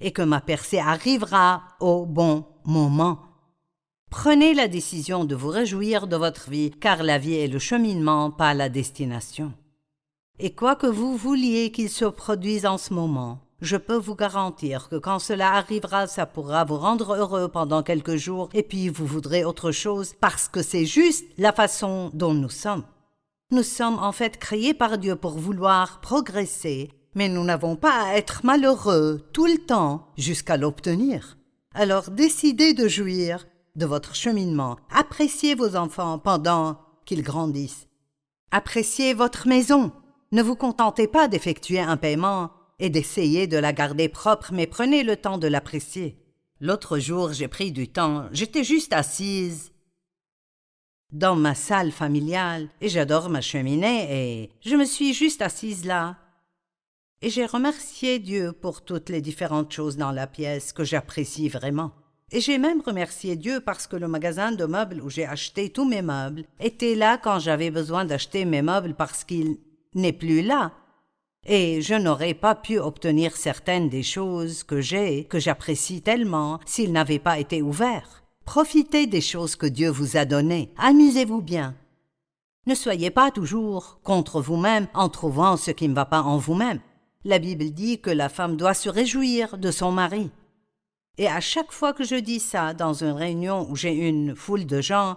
et 0.00 0.12
que 0.12 0.22
ma 0.22 0.40
percée 0.40 0.78
arrivera 0.78 1.64
au 1.80 2.06
bon 2.06 2.44
moment. 2.64 3.18
Prenez 4.12 4.54
la 4.54 4.68
décision 4.68 5.24
de 5.24 5.34
vous 5.34 5.48
réjouir 5.48 6.06
de 6.06 6.14
votre 6.14 6.50
vie, 6.50 6.70
car 6.70 7.02
la 7.02 7.18
vie 7.18 7.34
est 7.34 7.48
le 7.48 7.58
cheminement, 7.58 8.30
pas 8.30 8.54
la 8.54 8.68
destination. 8.68 9.52
Et 10.38 10.54
quoi 10.54 10.76
que 10.76 10.86
vous 10.86 11.16
vouliez 11.16 11.72
qu'il 11.72 11.90
se 11.90 12.04
produise 12.04 12.64
en 12.64 12.78
ce 12.78 12.94
moment, 12.94 13.40
je 13.60 13.76
peux 13.76 13.96
vous 13.96 14.14
garantir 14.14 14.88
que 14.88 14.96
quand 14.96 15.18
cela 15.18 15.52
arrivera, 15.52 16.06
ça 16.06 16.26
pourra 16.26 16.64
vous 16.64 16.78
rendre 16.78 17.14
heureux 17.14 17.48
pendant 17.48 17.82
quelques 17.82 18.16
jours, 18.16 18.48
et 18.54 18.62
puis 18.62 18.88
vous 18.88 19.06
voudrez 19.06 19.44
autre 19.44 19.70
chose, 19.72 20.14
parce 20.20 20.48
que 20.48 20.62
c'est 20.62 20.86
juste 20.86 21.26
la 21.38 21.52
façon 21.52 22.10
dont 22.14 22.34
nous 22.34 22.48
sommes. 22.50 22.84
Nous 23.50 23.62
sommes 23.62 23.98
en 23.98 24.12
fait 24.12 24.38
créés 24.38 24.74
par 24.74 24.96
Dieu 24.96 25.16
pour 25.16 25.32
vouloir 25.32 26.00
progresser, 26.00 26.90
mais 27.14 27.28
nous 27.28 27.44
n'avons 27.44 27.76
pas 27.76 28.04
à 28.04 28.14
être 28.14 28.44
malheureux 28.44 29.28
tout 29.32 29.46
le 29.46 29.58
temps 29.58 30.06
jusqu'à 30.16 30.56
l'obtenir. 30.56 31.36
Alors 31.74 32.10
décidez 32.10 32.74
de 32.74 32.88
jouir 32.88 33.46
de 33.76 33.86
votre 33.86 34.14
cheminement, 34.14 34.76
appréciez 34.94 35.54
vos 35.54 35.76
enfants 35.76 36.18
pendant 36.18 36.78
qu'ils 37.04 37.22
grandissent. 37.22 37.88
Appréciez 38.52 39.14
votre 39.14 39.46
maison. 39.46 39.92
Ne 40.32 40.42
vous 40.42 40.56
contentez 40.56 41.08
pas 41.08 41.28
d'effectuer 41.28 41.80
un 41.80 41.96
paiement 41.96 42.50
et 42.80 42.90
d'essayer 42.90 43.46
de 43.46 43.58
la 43.58 43.72
garder 43.72 44.08
propre, 44.08 44.52
mais 44.52 44.66
prenez 44.66 45.04
le 45.04 45.16
temps 45.16 45.38
de 45.38 45.46
l'apprécier. 45.46 46.16
L'autre 46.60 46.98
jour, 46.98 47.32
j'ai 47.32 47.46
pris 47.46 47.70
du 47.70 47.88
temps, 47.88 48.26
j'étais 48.32 48.64
juste 48.64 48.92
assise 48.92 49.72
dans 51.12 51.36
ma 51.36 51.54
salle 51.54 51.92
familiale, 51.92 52.68
et 52.80 52.88
j'adore 52.88 53.28
ma 53.28 53.40
cheminée, 53.40 54.06
et 54.10 54.50
je 54.64 54.76
me 54.76 54.84
suis 54.84 55.12
juste 55.12 55.42
assise 55.42 55.84
là. 55.84 56.16
Et 57.22 57.30
j'ai 57.30 57.46
remercié 57.46 58.18
Dieu 58.18 58.52
pour 58.52 58.82
toutes 58.82 59.10
les 59.10 59.20
différentes 59.20 59.72
choses 59.72 59.96
dans 59.96 60.12
la 60.12 60.26
pièce 60.26 60.72
que 60.72 60.84
j'apprécie 60.84 61.48
vraiment. 61.48 61.92
Et 62.32 62.40
j'ai 62.40 62.58
même 62.58 62.80
remercié 62.80 63.36
Dieu 63.36 63.60
parce 63.60 63.86
que 63.86 63.96
le 63.96 64.06
magasin 64.06 64.52
de 64.52 64.64
meubles 64.64 65.02
où 65.02 65.10
j'ai 65.10 65.26
acheté 65.26 65.68
tous 65.68 65.84
mes 65.84 66.00
meubles 66.00 66.44
était 66.60 66.94
là 66.94 67.18
quand 67.18 67.40
j'avais 67.40 67.70
besoin 67.70 68.04
d'acheter 68.04 68.44
mes 68.44 68.62
meubles 68.62 68.94
parce 68.94 69.24
qu'il 69.24 69.58
n'est 69.94 70.12
plus 70.12 70.40
là 70.40 70.72
et 71.46 71.80
je 71.80 71.94
n'aurais 71.94 72.34
pas 72.34 72.54
pu 72.54 72.78
obtenir 72.78 73.36
certaines 73.36 73.88
des 73.88 74.02
choses 74.02 74.62
que 74.62 74.80
j'ai, 74.80 75.24
que 75.24 75.38
j'apprécie 75.38 76.02
tellement, 76.02 76.60
s'il 76.66 76.92
n'avait 76.92 77.18
pas 77.18 77.38
été 77.38 77.62
ouvert. 77.62 78.22
Profitez 78.44 79.06
des 79.06 79.20
choses 79.20 79.56
que 79.56 79.66
Dieu 79.66 79.90
vous 79.90 80.16
a 80.16 80.24
données, 80.24 80.72
amusez-vous 80.76 81.40
bien. 81.40 81.74
Ne 82.66 82.74
soyez 82.74 83.10
pas 83.10 83.30
toujours 83.30 84.00
contre 84.02 84.40
vous-même 84.40 84.86
en 84.92 85.08
trouvant 85.08 85.56
ce 85.56 85.70
qui 85.70 85.88
ne 85.88 85.94
va 85.94 86.04
pas 86.04 86.22
en 86.22 86.36
vous-même. 86.36 86.80
La 87.24 87.38
Bible 87.38 87.70
dit 87.70 88.00
que 88.00 88.10
la 88.10 88.28
femme 88.28 88.56
doit 88.56 88.74
se 88.74 88.88
réjouir 88.88 89.56
de 89.58 89.70
son 89.70 89.92
mari. 89.92 90.30
Et 91.18 91.26
à 91.26 91.40
chaque 91.40 91.72
fois 91.72 91.92
que 91.92 92.04
je 92.04 92.16
dis 92.16 92.40
ça 92.40 92.72
dans 92.74 92.94
une 92.94 93.12
réunion 93.12 93.66
où 93.70 93.76
j'ai 93.76 93.92
une 93.92 94.34
foule 94.34 94.66
de 94.66 94.80
gens, 94.80 95.16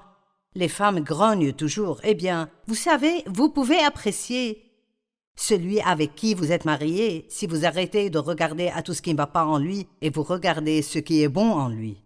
les 0.56 0.68
femmes 0.68 1.00
grognent 1.00 1.53
toujours. 1.53 2.00
Eh 2.03 2.13
bien, 2.13 2.50
vous 2.68 2.75
savez, 2.75 3.24
vous 3.27 3.50
pouvez 3.50 3.80
apprécier 3.80 4.73
celui 5.36 5.82
avec 5.82 6.16
qui 6.16 6.34
vous 6.34 6.52
êtes 6.52 6.66
marié, 6.66 7.25
si 7.30 7.48
vous 7.48 7.66
arrêtez 7.66 8.10
de 8.10 8.20
regarder 8.20 8.70
à 8.70 8.82
tout 8.82 8.94
ce 8.94 9.02
qui 9.02 9.12
ne 9.12 9.18
va 9.18 9.28
pas 9.28 9.46
en 9.46 9.58
lui 9.58 9.88
et 10.02 10.10
vous 10.10 10.24
regardez 10.24 10.82
ce 10.82 11.00
qui 11.00 11.24
est 11.24 11.30
bon 11.30 11.52
en 11.52 11.70
lui. 11.70 12.04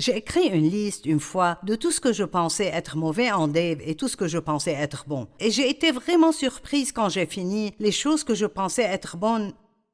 J'ai 0.00 0.16
écrit 0.16 0.48
une 0.48 0.68
liste 0.68 1.06
une 1.06 1.20
fois 1.20 1.58
de 1.62 1.76
tout 1.76 1.92
ce 1.92 2.00
que 2.00 2.12
je 2.12 2.24
pensais 2.24 2.66
être 2.66 2.96
mauvais 2.96 3.30
en 3.30 3.46
Dave 3.46 3.78
et 3.84 3.94
tout 3.94 4.08
ce 4.08 4.16
que 4.16 4.26
je 4.26 4.38
pensais 4.38 4.72
être 4.72 5.04
bon. 5.06 5.28
Et 5.38 5.52
j'ai 5.52 5.70
été 5.70 5.92
vraiment 5.92 6.32
surprise 6.32 6.90
quand 6.90 7.08
j'ai 7.08 7.26
fini. 7.26 7.72
Les 7.78 7.92
choses 7.92 8.24
que 8.24 8.34
je 8.34 8.46
pensais 8.46 8.82
être 8.82 9.16
bonnes, 9.16 9.52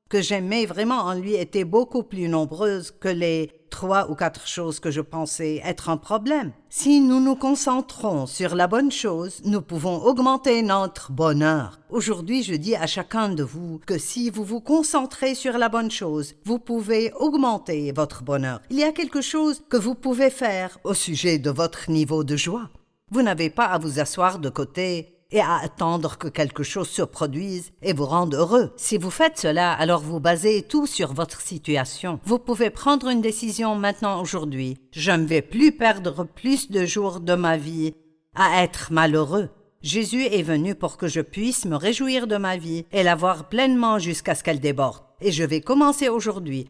que 0.09 0.23
j'aimais 0.23 0.65
vraiment 0.65 1.01
en 1.01 1.13
lui, 1.13 1.35
étaient 1.35 1.65
beaucoup 1.65 2.03
plus 2.03 2.29
nombreuses 2.29 2.93
que 2.99 3.09
les 3.09 3.51
trois 3.71 4.11
ou 4.11 4.15
quatre 4.15 4.47
choses 4.47 4.81
que 4.81 4.91
je 4.91 5.01
pensais 5.01 5.63
être 5.65 5.89
un 5.89 5.97
problème. 5.97 6.53
Si 6.69 7.01
nous 7.01 7.21
nous 7.21 7.37
concentrons 7.37 8.27
sur 8.27 8.55
la 8.55 8.67
bonne 8.67 8.93
chose, 8.93 9.41
nous 9.45 9.63
pouvons 9.63 9.97
augmenter 9.97 10.63
notre 10.63 11.13
bonheur. 11.13 11.79
Aujourd'hui, 11.89 12.43
je 12.43 12.55
dis 12.55 12.77
à 12.77 12.87
chacun 12.87 13.31
de 13.31 13.43
vous 13.43 13.81
que 13.87 13.99
si 13.99 14.31
vous 14.31 14.45
vous 14.45 14.61
concentrez 14.61 15.35
sur 15.35 15.57
la 15.57 15.69
bonne 15.69 15.91
chose, 15.91 16.35
vous 16.45 16.59
pouvez 16.59 17.13
augmenter 17.15 17.93
votre 17.93 18.23
bonheur. 18.23 18.61
Il 18.71 18.79
y 18.79 18.85
a 18.85 18.93
quelque 18.93 19.21
chose 19.21 19.63
que 19.69 19.77
vous 19.77 19.95
pouvez 19.95 20.31
faire 20.31 20.79
au 20.85 20.95
sujet 20.95 21.39
de 21.39 21.51
votre 21.51 21.91
niveau 21.91 22.25
de 22.25 22.37
joie. 22.37 22.71
Vous 23.11 23.23
n'avez 23.23 23.51
pas 23.51 23.67
à 23.67 23.79
vous 23.79 23.99
asseoir 23.99 24.39
de 24.39 24.51
côté 24.51 25.20
et 25.33 25.41
à 25.41 25.57
attendre 25.57 26.19
que 26.19 26.29
quelque 26.29 26.63
chose 26.63 26.89
se 26.89 27.03
produise 27.03 27.73
et 27.83 27.93
vous 27.93 28.07
rende 28.07 28.35
heureux. 28.35 28.73
Si 28.77 28.99
vous 28.99 29.11
faites 29.11 29.39
cela, 29.39 29.73
alors 29.73 30.01
vous 30.01 30.21
basez 30.21 30.63
tout 30.63 30.87
sur 30.87 31.13
votre 31.13 31.41
situation. 31.41 32.21
Vous 32.25 32.39
pouvez 32.39 32.71
prendre 32.71 33.09
une 33.09 33.21
décision 33.21 33.75
maintenant 33.77 34.21
aujourd'hui. 34.21 34.79
Je 34.93 35.13
ne 35.13 35.27
vais 35.27 35.43
plus 35.43 35.73
perdre 35.73 36.25
plus 36.25 36.71
de 36.71 36.85
jours 36.85 37.21
de 37.21 37.35
ma 37.35 37.57
vie 37.57 37.95
à 38.35 38.63
être 38.63 38.93
malheureux. 38.93 39.51
Jésus 39.83 40.25
est 40.25 40.43
venu 40.43 40.75
pour 40.75 40.99
que 40.99 41.09
je 41.09 41.21
puisse 41.21 41.65
me 41.65 41.77
réjouir 41.77 42.27
de 42.27 42.37
ma 42.37 42.57
vie 42.57 42.85
et 42.93 43.03
l'avoir 43.03 43.49
pleinement 43.49 43.99
jusqu'à 43.99 44.35
ce 44.35 44.45
qu'elle 44.45 44.61
déborde. 44.61 45.03
Et 45.23 45.33
je 45.33 45.45
vais 45.45 45.63
commencer 45.63 46.09
aujourd'hui 46.09 46.69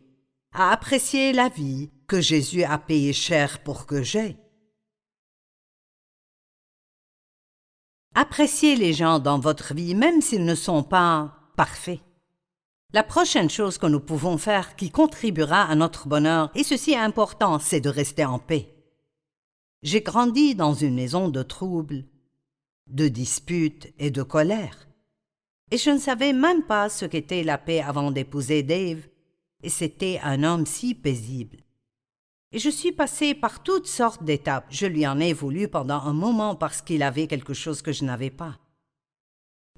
à 0.55 0.73
apprécier 0.73 1.33
la 1.33 1.49
vie 1.49 1.91
que 2.07 2.21
Jésus 2.21 2.63
a 2.65 2.79
payé 2.79 3.13
cher 3.13 3.61
pour 3.61 3.87
que 3.87 4.03
j'aie. 4.03 4.37
Appréciez 8.15 8.75
les 8.75 8.93
gens 8.93 9.19
dans 9.19 9.39
votre 9.39 9.73
vie, 9.75 9.95
même 9.95 10.21
s'ils 10.21 10.45
ne 10.45 10.55
sont 10.55 10.83
pas 10.83 11.35
parfaits. 11.57 12.01
La 12.93 13.05
prochaine 13.05 13.49
chose 13.49 13.79
que 13.79 13.87
nous 13.87 14.01
pouvons 14.01 14.37
faire 14.37 14.75
qui 14.75 14.91
contribuera 14.91 15.63
à 15.63 15.77
notre 15.77 16.09
bonheur, 16.09 16.51
et 16.57 16.65
ceci 16.65 16.93
est 16.93 16.97
important, 16.97 17.61
c'est 17.61 17.81
de 17.81 17.89
rester 17.89 18.25
en 18.25 18.41
paix. 18.41 18.75
J'ai 19.83 20.01
grandi 20.01 20.57
dans 20.57 20.75
une 20.75 20.97
maison 20.97 21.29
de 21.29 21.43
troubles, 21.43 22.05
de 22.89 23.07
disputes 23.07 23.95
et 23.99 24.11
de 24.11 24.25
colère. 24.25 24.89
Et 25.71 25.79
je 25.79 25.91
ne 25.91 25.99
savais 25.99 26.33
même 26.33 26.65
pas 26.65 26.89
ce 26.89 27.05
qu'était 27.05 27.45
la 27.45 27.59
paix 27.59 27.81
avant 27.81 28.11
d'épouser 28.11 28.65
Dave, 28.65 29.07
et 29.63 29.69
c'était 29.69 30.19
un 30.25 30.43
homme 30.43 30.67
si 30.67 30.95
paisible. 30.95 31.59
Je 32.53 32.69
suis 32.69 32.91
passé 32.91 33.35
par 33.35 33.63
toutes 33.63 33.87
sortes 33.87 34.25
d'étapes. 34.25 34.67
Je 34.71 34.87
lui 34.87 35.07
en 35.07 35.21
ai 35.21 35.33
voulu 35.33 35.69
pendant 35.69 36.01
un 36.01 36.13
moment 36.13 36.57
parce 36.57 36.83
qu'il 36.83 37.05
avait 37.05 37.29
quelque 37.29 37.55
chose 37.55 37.81
que 37.81 37.93
je 37.93 38.05
n'avais 38.05 38.31
pas. 38.31 38.59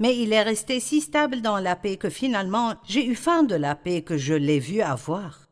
Mais 0.01 0.17
il 0.17 0.33
est 0.33 0.43
resté 0.43 0.81
si 0.81 1.03
stable 1.03 1.43
dans 1.43 1.59
la 1.59 1.77
paix 1.77 1.99
que 1.99 2.09
finalement 2.09 2.75
j'ai 2.85 3.07
eu 3.07 3.15
faim 3.15 3.43
de 3.43 3.55
la 3.55 3.75
paix 3.75 4.01
que 4.01 4.17
je 4.17 4.33
l'ai 4.33 4.59
vu 4.59 4.81
avoir. 4.81 5.51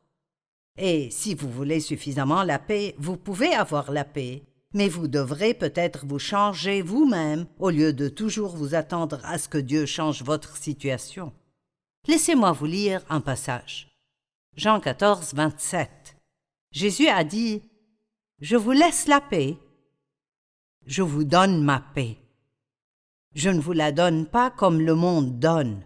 Et 0.79 1.11
si 1.11 1.35
vous 1.35 1.51
voulez 1.51 1.81
suffisamment 1.81 2.43
la 2.43 2.59
paix, 2.59 2.95
vous 2.97 3.19
pouvez 3.19 3.53
avoir 3.53 3.93
la 3.93 4.05
paix, 4.05 4.43
mais 4.73 4.89
vous 4.89 5.07
devrez 5.07 5.53
peut-être 5.53 6.07
vous 6.07 6.19
changer 6.19 6.81
vous-même 6.81 7.45
au 7.59 7.69
lieu 7.69 7.93
de 7.93 8.09
toujours 8.09 8.57
vous 8.57 8.75
attendre 8.75 9.21
à 9.25 9.37
ce 9.37 9.51
que 9.51 9.59
Dieu 9.59 9.85
change 9.85 10.23
votre 10.23 10.57
situation. 10.57 11.35
Laissez-moi 12.09 12.53
vous 12.53 12.65
lire 12.65 13.05
un 13.11 13.21
passage. 13.21 13.95
Jean 14.57 14.81
14, 14.81 15.35
27. 15.35 16.20
Jésus 16.73 17.09
a 17.09 17.25
dit, 17.25 17.63
Je 18.41 18.57
vous 18.57 18.73
laisse 18.73 19.09
la 19.09 19.21
paix, 19.21 19.57
je 20.87 21.03
vous 21.03 21.25
donne 21.25 21.63
ma 21.63 21.81
paix. 21.81 22.17
Je 23.35 23.51
ne 23.51 23.61
vous 23.61 23.73
la 23.73 23.93
donne 23.93 24.27
pas 24.27 24.51
comme 24.51 24.81
le 24.81 24.95
monde 24.95 25.39
donne. 25.39 25.83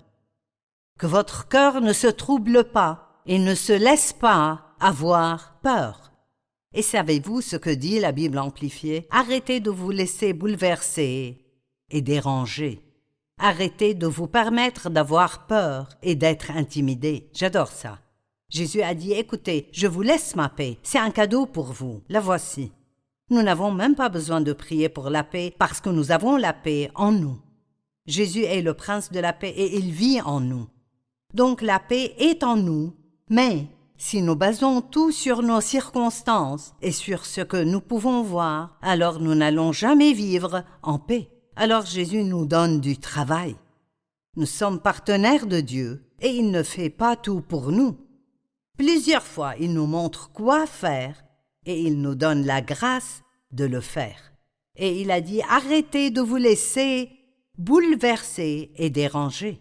Que 0.98 1.06
votre 1.06 1.48
cœur 1.48 1.80
ne 1.80 1.92
se 1.92 2.06
trouble 2.06 2.64
pas 2.64 3.20
et 3.26 3.38
ne 3.38 3.54
se 3.54 3.72
laisse 3.72 4.12
pas 4.12 4.74
avoir 4.80 5.58
peur. 5.62 6.12
Et 6.72 6.82
savez-vous 6.82 7.40
ce 7.40 7.56
que 7.56 7.70
dit 7.70 8.00
la 8.00 8.12
Bible 8.12 8.38
amplifiée? 8.38 9.06
Arrêtez 9.10 9.60
de 9.60 9.70
vous 9.70 9.90
laisser 9.90 10.32
bouleverser 10.32 11.44
et 11.90 12.00
déranger. 12.00 12.80
Arrêtez 13.38 13.94
de 13.94 14.06
vous 14.06 14.26
permettre 14.26 14.90
d'avoir 14.90 15.46
peur 15.46 15.88
et 16.02 16.14
d'être 16.14 16.50
intimidé. 16.50 17.30
J'adore 17.34 17.68
ça. 17.68 17.98
Jésus 18.50 18.82
a 18.82 18.94
dit 18.94 19.12
Écoutez, 19.12 19.68
je 19.72 19.86
vous 19.86 20.02
laisse 20.02 20.36
ma 20.36 20.48
paix, 20.48 20.78
c'est 20.82 20.98
un 20.98 21.10
cadeau 21.10 21.46
pour 21.46 21.72
vous, 21.72 22.02
la 22.08 22.20
voici. 22.20 22.72
Nous 23.30 23.42
n'avons 23.42 23.72
même 23.72 23.94
pas 23.94 24.08
besoin 24.10 24.40
de 24.40 24.52
prier 24.52 24.88
pour 24.88 25.08
la 25.10 25.24
paix 25.24 25.54
parce 25.58 25.80
que 25.80 25.88
nous 25.88 26.12
avons 26.12 26.36
la 26.36 26.52
paix 26.52 26.90
en 26.94 27.10
nous. 27.10 27.40
Jésus 28.06 28.42
est 28.42 28.60
le 28.60 28.74
prince 28.74 29.10
de 29.10 29.20
la 29.20 29.32
paix 29.32 29.54
et 29.56 29.76
il 29.78 29.90
vit 29.90 30.20
en 30.20 30.40
nous. 30.40 30.68
Donc 31.32 31.62
la 31.62 31.80
paix 31.80 32.14
est 32.18 32.44
en 32.44 32.56
nous, 32.56 32.94
mais 33.30 33.66
Si 33.96 34.22
nous 34.22 34.36
basons 34.36 34.82
tout 34.82 35.12
sur 35.12 35.42
nos 35.42 35.60
circonstances 35.60 36.74
et 36.82 36.92
sur 36.92 37.24
ce 37.24 37.40
que 37.40 37.62
nous 37.62 37.80
pouvons 37.80 38.22
voir, 38.22 38.76
alors 38.82 39.20
nous 39.20 39.34
n'allons 39.34 39.72
jamais 39.72 40.12
vivre 40.12 40.64
en 40.82 40.98
paix. 40.98 41.30
Alors 41.56 41.86
Jésus 41.86 42.24
nous 42.24 42.44
donne 42.44 42.80
du 42.80 42.98
travail. 42.98 43.56
Nous 44.36 44.46
sommes 44.46 44.80
partenaires 44.80 45.46
de 45.46 45.60
Dieu 45.60 46.04
et 46.20 46.28
il 46.28 46.50
ne 46.50 46.62
fait 46.64 46.90
pas 46.90 47.14
tout 47.14 47.40
pour 47.40 47.70
nous. 47.70 47.96
Plusieurs 48.76 49.22
fois, 49.22 49.54
il 49.60 49.72
nous 49.72 49.86
montre 49.86 50.30
quoi 50.32 50.66
faire 50.66 51.24
et 51.64 51.80
il 51.80 52.00
nous 52.00 52.14
donne 52.14 52.44
la 52.44 52.60
grâce 52.60 53.22
de 53.52 53.64
le 53.64 53.80
faire. 53.80 54.32
Et 54.76 55.00
il 55.00 55.10
a 55.10 55.20
dit 55.20 55.42
arrêtez 55.48 56.10
de 56.10 56.20
vous 56.20 56.36
laisser 56.36 57.10
bouleverser 57.56 58.72
et 58.76 58.90
déranger. 58.90 59.60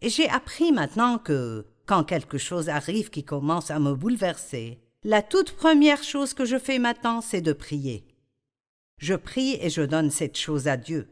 Et 0.00 0.08
j'ai 0.08 0.28
appris 0.28 0.72
maintenant 0.72 1.18
que 1.18 1.66
quand 1.86 2.04
quelque 2.04 2.38
chose 2.38 2.70
arrive 2.70 3.10
qui 3.10 3.24
commence 3.24 3.70
à 3.70 3.78
me 3.78 3.94
bouleverser, 3.94 4.80
la 5.02 5.20
toute 5.20 5.52
première 5.52 6.02
chose 6.02 6.32
que 6.32 6.46
je 6.46 6.58
fais 6.58 6.78
maintenant, 6.78 7.20
c'est 7.20 7.42
de 7.42 7.52
prier. 7.52 8.06
Je 8.96 9.14
prie 9.14 9.58
et 9.60 9.68
je 9.68 9.82
donne 9.82 10.10
cette 10.10 10.38
chose 10.38 10.66
à 10.66 10.78
Dieu. 10.78 11.08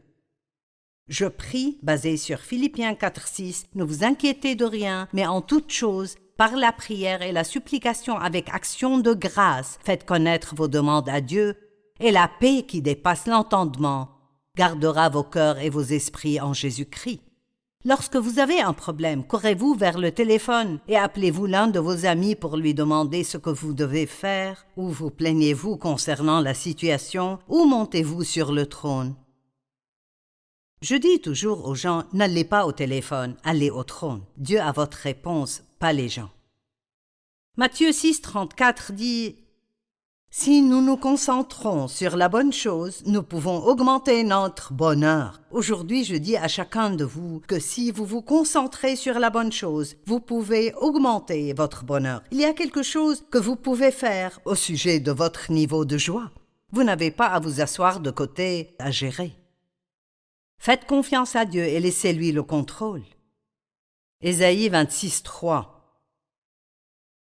Je 1.07 1.25
prie, 1.25 1.77
basé 1.83 2.17
sur 2.17 2.39
Philippiens 2.39 2.93
4.6, 2.93 3.65
ne 3.75 3.83
vous 3.83 4.03
inquiétez 4.03 4.55
de 4.55 4.65
rien, 4.65 5.07
mais 5.13 5.27
en 5.27 5.41
toute 5.41 5.71
chose, 5.71 6.15
par 6.37 6.55
la 6.55 6.71
prière 6.71 7.21
et 7.21 7.31
la 7.31 7.43
supplication 7.43 8.17
avec 8.17 8.49
action 8.49 8.99
de 8.99 9.13
grâce, 9.13 9.79
faites 9.83 10.05
connaître 10.05 10.55
vos 10.55 10.67
demandes 10.67 11.09
à 11.09 11.21
Dieu, 11.21 11.55
et 11.99 12.11
la 12.11 12.27
paix 12.27 12.65
qui 12.67 12.81
dépasse 12.81 13.27
l'entendement 13.27 14.09
gardera 14.55 15.09
vos 15.09 15.23
cœurs 15.23 15.59
et 15.59 15.69
vos 15.69 15.81
esprits 15.81 16.39
en 16.39 16.53
Jésus-Christ. 16.53 17.21
Lorsque 17.85 18.15
vous 18.15 18.39
avez 18.39 18.61
un 18.61 18.71
problème, 18.71 19.25
courez-vous 19.25 19.73
vers 19.73 19.97
le 19.97 20.11
téléphone 20.11 20.79
et 20.87 20.95
appelez-vous 20.95 21.47
l'un 21.47 21.67
de 21.67 21.79
vos 21.79 22.05
amis 22.05 22.35
pour 22.35 22.55
lui 22.55 22.73
demander 22.73 23.25
ce 23.25 23.37
que 23.37 23.49
vous 23.49 23.73
devez 23.73 24.05
faire, 24.05 24.65
ou 24.77 24.87
vous 24.87 25.09
plaignez-vous 25.09 25.75
concernant 25.77 26.39
la 26.39 26.53
situation, 26.53 27.39
ou 27.49 27.65
montez-vous 27.65 28.23
sur 28.23 28.53
le 28.53 28.67
trône. 28.67 29.15
Je 30.81 30.95
dis 30.95 31.19
toujours 31.19 31.67
aux 31.67 31.75
gens, 31.75 32.03
n'allez 32.13 32.43
pas 32.45 32.65
au 32.65 32.71
téléphone, 32.71 33.35
allez 33.43 33.69
au 33.69 33.83
trône. 33.83 34.21
Dieu 34.37 34.61
a 34.61 34.71
votre 34.71 34.97
réponse, 34.97 35.63
les 35.91 36.07
gens. 36.07 36.29
Matthieu 37.57 37.91
6, 37.91 38.21
34 38.21 38.93
dit 38.93 39.43
si 40.35 40.63
nous 40.63 40.81
nous 40.81 40.97
concentrons 40.97 41.87
sur 41.87 42.17
la 42.17 42.27
bonne 42.27 42.51
chose, 42.51 43.03
nous 43.05 43.21
pouvons 43.21 43.57
augmenter 43.67 44.23
notre 44.23 44.73
bonheur. 44.73 45.39
Aujourd'hui, 45.51 46.03
je 46.03 46.15
dis 46.15 46.35
à 46.35 46.47
chacun 46.47 46.89
de 46.89 47.05
vous 47.05 47.39
que 47.47 47.59
si 47.59 47.91
vous 47.91 48.03
vous 48.03 48.23
concentrez 48.23 48.95
sur 48.95 49.19
la 49.19 49.29
bonne 49.29 49.51
chose, 49.51 49.95
vous 50.07 50.19
pouvez 50.19 50.73
augmenter 50.73 51.53
votre 51.53 51.83
bonheur. 51.83 52.23
Il 52.31 52.39
y 52.39 52.45
a 52.45 52.53
quelque 52.53 52.81
chose 52.81 53.23
que 53.29 53.37
vous 53.37 53.55
pouvez 53.55 53.91
faire 53.91 54.39
au 54.45 54.55
sujet 54.55 54.99
de 54.99 55.11
votre 55.11 55.51
niveau 55.51 55.85
de 55.85 55.99
joie. 55.99 56.31
Vous 56.71 56.83
n'avez 56.83 57.11
pas 57.11 57.27
à 57.27 57.39
vous 57.39 57.61
asseoir 57.61 57.99
de 57.99 58.09
côté 58.09 58.75
à 58.79 58.89
gérer. 58.89 59.33
Faites 60.57 60.87
confiance 60.87 61.35
à 61.35 61.45
Dieu 61.45 61.63
et 61.63 61.79
laissez-lui 61.79 62.31
le 62.31 62.41
contrôle. 62.41 63.03
Ésaïe 64.19 64.67
26, 64.67 65.21
3 65.21 65.72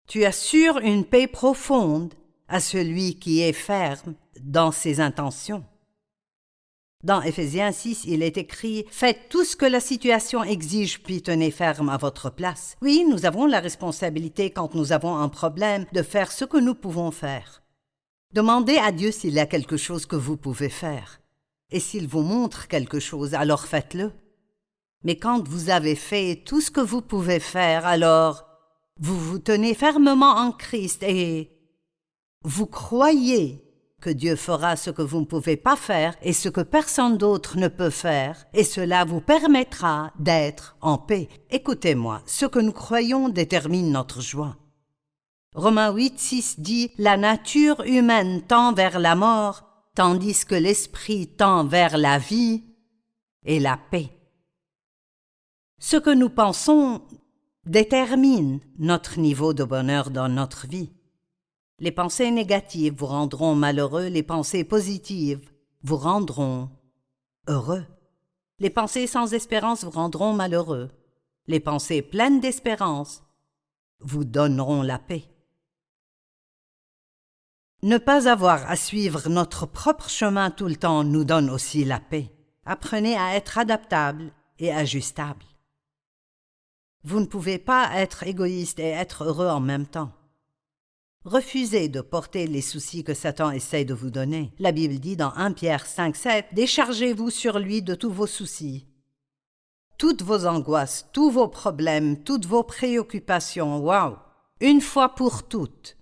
Tu 0.07 0.23
assures 0.23 0.77
une 0.77 1.03
paix 1.05 1.27
profonde 1.27 2.13
à 2.47 2.59
celui 2.59 3.15
qui 3.15 3.41
est 3.41 3.53
ferme 3.53 4.13
dans 4.39 4.71
ses 4.71 4.99
intentions. 4.99 5.63
Dans 7.03 7.21
Éphésiens 7.21 7.71
6, 7.71 8.05
il 8.05 8.23
est 8.23 8.37
écrit 8.37 8.85
Faites 8.89 9.29
tout 9.29 9.43
ce 9.43 9.55
que 9.55 9.65
la 9.65 9.79
situation 9.79 10.43
exige, 10.43 11.01
puis 11.01 11.21
tenez 11.21 11.51
ferme 11.51 11.89
à 11.89 11.97
votre 11.97 12.29
place. 12.29 12.75
Oui, 12.81 13.05
nous 13.09 13.25
avons 13.25 13.45
la 13.45 13.59
responsabilité, 13.59 14.49
quand 14.49 14.73
nous 14.73 14.91
avons 14.91 15.15
un 15.15 15.29
problème, 15.29 15.85
de 15.93 16.01
faire 16.01 16.31
ce 16.31 16.45
que 16.45 16.57
nous 16.57 16.75
pouvons 16.75 17.11
faire. 17.11 17.61
Demandez 18.33 18.77
à 18.77 18.91
Dieu 18.91 19.11
s'il 19.11 19.33
y 19.33 19.39
a 19.39 19.45
quelque 19.45 19.77
chose 19.77 20.05
que 20.05 20.15
vous 20.15 20.37
pouvez 20.37 20.69
faire. 20.69 21.21
Et 21.71 21.79
s'il 21.79 22.07
vous 22.07 22.21
montre 22.21 22.67
quelque 22.67 22.99
chose, 22.99 23.33
alors 23.33 23.65
faites-le. 23.65 24.11
Mais 25.03 25.17
quand 25.17 25.47
vous 25.47 25.69
avez 25.69 25.95
fait 25.95 26.41
tout 26.43 26.61
ce 26.61 26.71
que 26.71 26.81
vous 26.81 27.01
pouvez 27.01 27.39
faire, 27.39 27.85
alors 27.85 28.54
vous 28.99 29.19
vous 29.19 29.39
tenez 29.39 29.73
fermement 29.73 30.35
en 30.35 30.51
Christ 30.51 31.03
et 31.03 31.51
vous 32.43 32.65
croyez 32.65 33.61
que 34.01 34.09
Dieu 34.09 34.35
fera 34.35 34.75
ce 34.75 34.91
que 34.91 35.01
vous 35.01 35.19
ne 35.19 35.25
pouvez 35.25 35.57
pas 35.57 35.75
faire 35.75 36.15
et 36.21 36.31
ce 36.31 36.47
que 36.47 36.61
personne 36.61 37.17
d'autre 37.17 37.57
ne 37.57 37.67
peut 37.67 37.89
faire, 37.89 38.45
et 38.53 38.63
cela 38.63 39.03
vous 39.03 39.19
permettra 39.19 40.13
d'être 40.19 40.77
en 40.79 40.99
paix. 40.99 41.27
Écoutez-moi, 41.49 42.21
ce 42.27 42.45
que 42.45 42.59
nous 42.59 42.71
croyons 42.71 43.29
détermine 43.29 43.91
notre 43.91 44.21
joie. 44.21 44.57
Romains 45.55 45.91
8, 45.91 46.19
6 46.19 46.59
dit 46.59 46.91
La 46.97 47.17
nature 47.17 47.81
humaine 47.85 48.43
tend 48.43 48.73
vers 48.73 48.99
la 48.99 49.15
mort, 49.15 49.63
tandis 49.95 50.45
que 50.45 50.55
l'esprit 50.55 51.27
tend 51.27 51.65
vers 51.65 51.97
la 51.97 52.19
vie 52.19 52.63
et 53.43 53.59
la 53.59 53.77
paix. 53.77 54.11
Ce 55.79 55.97
que 55.97 56.13
nous 56.13 56.29
pensons 56.29 57.01
détermine 57.65 58.59
notre 58.77 59.19
niveau 59.19 59.53
de 59.53 59.63
bonheur 59.63 60.11
dans 60.11 60.29
notre 60.29 60.67
vie. 60.67 60.91
Les 61.79 61.91
pensées 61.91 62.31
négatives 62.31 62.95
vous 62.95 63.07
rendront 63.07 63.55
malheureux, 63.55 64.07
les 64.07 64.23
pensées 64.23 64.63
positives 64.63 65.49
vous 65.83 65.97
rendront 65.97 66.69
heureux. 67.47 67.85
Les 68.59 68.69
pensées 68.69 69.07
sans 69.07 69.33
espérance 69.33 69.83
vous 69.83 69.91
rendront 69.91 70.33
malheureux. 70.33 70.89
Les 71.47 71.59
pensées 71.59 72.01
pleines 72.01 72.39
d'espérance 72.39 73.23
vous 73.99 74.23
donneront 74.23 74.81
la 74.81 74.99
paix. 74.99 75.25
Ne 77.83 77.97
pas 77.97 78.29
avoir 78.29 78.69
à 78.69 78.75
suivre 78.75 79.29
notre 79.29 79.65
propre 79.65 80.09
chemin 80.09 80.49
tout 80.49 80.67
le 80.67 80.75
temps 80.75 81.03
nous 81.03 81.23
donne 81.23 81.49
aussi 81.49 81.83
la 81.83 81.99
paix. 81.99 82.31
Apprenez 82.65 83.17
à 83.17 83.35
être 83.35 83.57
adaptable 83.57 84.31
et 84.57 84.71
ajustable. 84.71 85.45
Vous 87.05 87.19
ne 87.19 87.27
pouvez 87.27 87.59
pas 87.59 87.91
être 87.93 88.23
égoïste 88.23 88.79
et 88.79 88.89
être 88.89 89.25
heureux 89.25 89.47
en 89.47 89.59
même 89.59 89.85
temps. 89.85 90.11
Refusez 91.23 91.87
de 91.87 92.01
porter 92.01 92.47
les 92.47 92.61
soucis 92.61 93.03
que 93.03 93.13
Satan 93.13 93.51
essaie 93.51 93.85
de 93.85 93.93
vous 93.93 94.09
donner. 94.09 94.51
La 94.57 94.71
Bible 94.71 94.97
dit 94.97 95.15
dans 95.15 95.31
1 95.35 95.53
Pierre 95.53 95.85
5, 95.85 96.15
7 96.15 96.45
Déchargez-vous 96.53 97.29
sur 97.29 97.59
lui 97.59 97.83
de 97.83 97.93
tous 97.93 98.09
vos 98.09 98.25
soucis. 98.25 98.87
Toutes 99.99 100.23
vos 100.23 100.47
angoisses, 100.47 101.07
tous 101.13 101.29
vos 101.29 101.47
problèmes, 101.47 102.23
toutes 102.23 102.47
vos 102.47 102.63
préoccupations, 102.63 103.77
waouh 103.77 104.17
Une 104.59 104.81
fois 104.81 105.09
pour 105.09 105.47
toutes. 105.47 105.97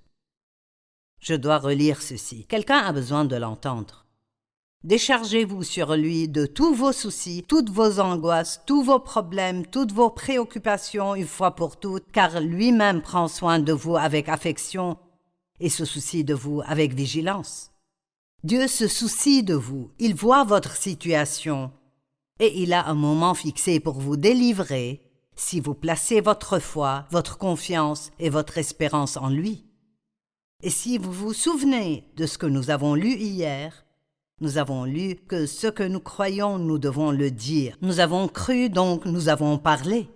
Je 1.19 1.35
dois 1.35 1.57
relire 1.57 2.01
ceci. 2.01 2.45
Quelqu'un 2.45 2.79
a 2.79 2.93
besoin 2.93 3.25
de 3.25 3.35
l'entendre. 3.35 4.02
Déchargez-vous 4.83 5.63
sur 5.63 5.95
lui 5.95 6.27
de 6.27 6.45
tous 6.45 6.73
vos 6.73 6.91
soucis, 6.91 7.45
toutes 7.47 7.69
vos 7.69 8.01
angoisses, 8.01 8.61
tous 8.65 8.83
vos 8.83 8.99
problèmes, 8.99 9.65
toutes 9.65 9.93
vos 9.93 10.09
préoccupations 10.09 11.15
une 11.15 11.25
fois 11.25 11.55
pour 11.55 11.77
toutes, 11.77 12.11
car 12.11 12.41
lui-même 12.41 13.01
prend 13.01 13.29
soin 13.29 13.59
de 13.59 13.71
vous 13.71 13.95
avec 13.95 14.27
affection 14.27 14.97
et 15.61 15.69
se 15.69 15.85
soucie 15.85 16.25
de 16.25 16.33
vous 16.33 16.61
avec 16.65 16.93
vigilance. 16.93 17.71
Dieu 18.43 18.67
se 18.67 18.89
soucie 18.89 19.41
de 19.41 19.53
vous, 19.53 19.89
il 19.99 20.15
voit 20.15 20.43
votre 20.43 20.75
situation, 20.75 21.71
et 22.41 22.61
il 22.61 22.73
a 22.73 22.87
un 22.87 22.93
moment 22.93 23.35
fixé 23.35 23.79
pour 23.79 24.01
vous 24.01 24.17
délivrer 24.17 25.01
si 25.37 25.61
vous 25.61 25.75
placez 25.75 26.19
votre 26.19 26.59
foi, 26.59 27.05
votre 27.09 27.37
confiance 27.37 28.11
et 28.19 28.29
votre 28.29 28.57
espérance 28.57 29.15
en 29.15 29.29
lui. 29.29 29.65
Et 30.61 30.69
si 30.69 30.97
vous 30.97 31.13
vous 31.13 31.33
souvenez 31.33 32.11
de 32.17 32.25
ce 32.25 32.37
que 32.37 32.45
nous 32.45 32.69
avons 32.69 32.95
lu 32.95 33.13
hier, 33.13 33.82
nous 34.43 34.57
avons 34.57 34.83
lu 34.83 35.15
que 35.15 35.45
ce 35.45 35.67
que 35.67 35.83
nous 35.83 36.01
croyons, 36.01 36.59
nous 36.59 36.77
devons 36.77 37.11
le 37.11 37.31
dire. 37.31 37.77
Nous 37.81 38.01
avons 38.01 38.27
cru, 38.27 38.69
donc 38.69 39.05
nous 39.05 39.29
avons 39.29 39.57
parlé. 39.57 40.09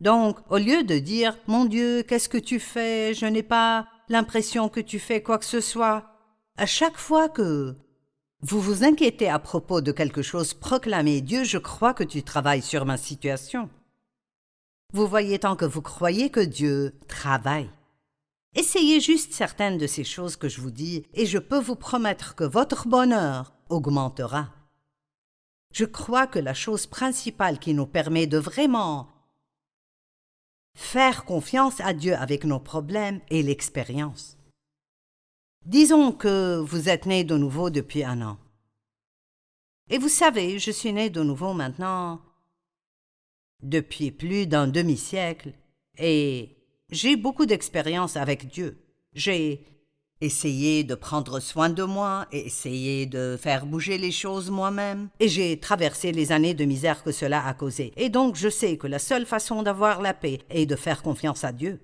Donc, 0.00 0.38
au 0.50 0.56
lieu 0.56 0.84
de 0.84 0.98
dire 1.00 1.36
Mon 1.48 1.64
Dieu, 1.64 2.04
qu'est-ce 2.04 2.28
que 2.28 2.38
tu 2.38 2.60
fais? 2.60 3.12
Je 3.12 3.26
n'ai 3.26 3.42
pas 3.42 3.88
l'impression 4.08 4.68
que 4.68 4.78
tu 4.78 5.00
fais 5.00 5.20
quoi 5.20 5.38
que 5.38 5.44
ce 5.44 5.60
soit. 5.60 6.04
À 6.56 6.64
chaque 6.64 6.96
fois 6.96 7.28
que 7.28 7.74
vous 8.40 8.60
vous 8.60 8.84
inquiétez 8.84 9.28
à 9.28 9.40
propos 9.40 9.80
de 9.80 9.90
quelque 9.90 10.22
chose, 10.22 10.54
proclamez 10.54 11.20
Dieu, 11.20 11.42
je 11.42 11.58
crois 11.58 11.92
que 11.92 12.04
tu 12.04 12.22
travailles 12.22 12.62
sur 12.62 12.86
ma 12.86 12.96
situation. 12.96 13.68
Vous 14.92 15.08
voyez 15.08 15.40
tant 15.40 15.56
que 15.56 15.64
vous 15.64 15.82
croyez 15.82 16.30
que 16.30 16.40
Dieu 16.40 16.94
travaille. 17.08 17.68
Essayez 18.56 19.00
juste 19.00 19.32
certaines 19.32 19.78
de 19.78 19.86
ces 19.86 20.04
choses 20.04 20.36
que 20.36 20.48
je 20.48 20.60
vous 20.60 20.70
dis, 20.70 21.04
et 21.14 21.26
je 21.26 21.38
peux 21.38 21.60
vous 21.60 21.76
promettre 21.76 22.34
que 22.34 22.44
votre 22.44 22.88
bonheur 22.88 23.52
augmentera. 23.68 24.48
Je 25.72 25.84
crois 25.84 26.26
que 26.26 26.38
la 26.38 26.54
chose 26.54 26.86
principale 26.86 27.58
qui 27.58 27.74
nous 27.74 27.86
permet 27.86 28.26
de 28.26 28.38
vraiment 28.38 29.12
Faire 30.76 31.24
confiance 31.24 31.80
à 31.80 31.94
Dieu 31.94 32.14
avec 32.14 32.44
nos 32.44 32.60
problèmes 32.60 33.22
et 33.30 33.42
l'expérience. 33.42 34.36
Disons 35.64 36.12
que 36.12 36.58
vous 36.58 36.90
êtes 36.90 37.06
né 37.06 37.24
de 37.24 37.38
nouveau 37.38 37.70
depuis 37.70 38.04
un 38.04 38.20
an. 38.20 38.38
Et 39.88 39.96
vous 39.96 40.10
savez, 40.10 40.58
je 40.58 40.70
suis 40.70 40.92
né 40.92 41.08
de 41.08 41.22
nouveau 41.22 41.54
maintenant 41.54 42.20
depuis 43.62 44.10
plus 44.10 44.46
d'un 44.46 44.68
demi-siècle, 44.68 45.54
et 45.96 46.55
j'ai 46.90 47.16
beaucoup 47.16 47.46
d'expérience 47.46 48.16
avec 48.16 48.46
Dieu. 48.48 48.78
J'ai 49.14 49.64
essayé 50.20 50.84
de 50.84 50.94
prendre 50.94 51.40
soin 51.40 51.68
de 51.68 51.82
moi 51.82 52.26
et 52.32 52.46
essayé 52.46 53.06
de 53.06 53.36
faire 53.40 53.66
bouger 53.66 53.98
les 53.98 54.12
choses 54.12 54.50
moi-même. 54.50 55.08
Et 55.20 55.28
j'ai 55.28 55.58
traversé 55.58 56.12
les 56.12 56.32
années 56.32 56.54
de 56.54 56.64
misère 56.64 57.02
que 57.02 57.12
cela 57.12 57.46
a 57.46 57.54
causé. 57.54 57.92
Et 57.96 58.08
donc 58.08 58.36
je 58.36 58.48
sais 58.48 58.76
que 58.76 58.86
la 58.86 58.98
seule 58.98 59.26
façon 59.26 59.62
d'avoir 59.62 60.00
la 60.00 60.14
paix 60.14 60.40
est 60.48 60.66
de 60.66 60.76
faire 60.76 61.02
confiance 61.02 61.44
à 61.44 61.52
Dieu. 61.52 61.80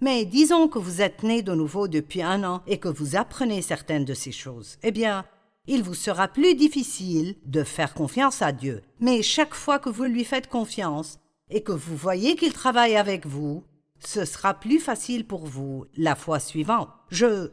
Mais 0.00 0.24
disons 0.24 0.68
que 0.68 0.78
vous 0.78 1.00
êtes 1.00 1.22
né 1.22 1.42
de 1.42 1.54
nouveau 1.54 1.88
depuis 1.88 2.22
un 2.22 2.42
an 2.44 2.62
et 2.66 2.78
que 2.78 2.88
vous 2.88 3.16
apprenez 3.16 3.62
certaines 3.62 4.04
de 4.04 4.14
ces 4.14 4.32
choses. 4.32 4.76
Eh 4.82 4.90
bien, 4.90 5.24
il 5.66 5.82
vous 5.82 5.94
sera 5.94 6.28
plus 6.28 6.54
difficile 6.54 7.36
de 7.46 7.62
faire 7.62 7.94
confiance 7.94 8.42
à 8.42 8.52
Dieu. 8.52 8.82
Mais 9.00 9.22
chaque 9.22 9.54
fois 9.54 9.78
que 9.78 9.88
vous 9.88 10.04
lui 10.04 10.24
faites 10.24 10.48
confiance 10.48 11.18
et 11.50 11.62
que 11.62 11.72
vous 11.72 11.96
voyez 11.96 12.36
qu'il 12.36 12.52
travaille 12.52 12.96
avec 12.96 13.26
vous, 13.26 13.64
ce 13.98 14.24
sera 14.24 14.54
plus 14.54 14.80
facile 14.80 15.26
pour 15.26 15.46
vous 15.46 15.86
la 15.96 16.14
fois 16.14 16.40
suivante. 16.40 16.88
Je. 17.10 17.50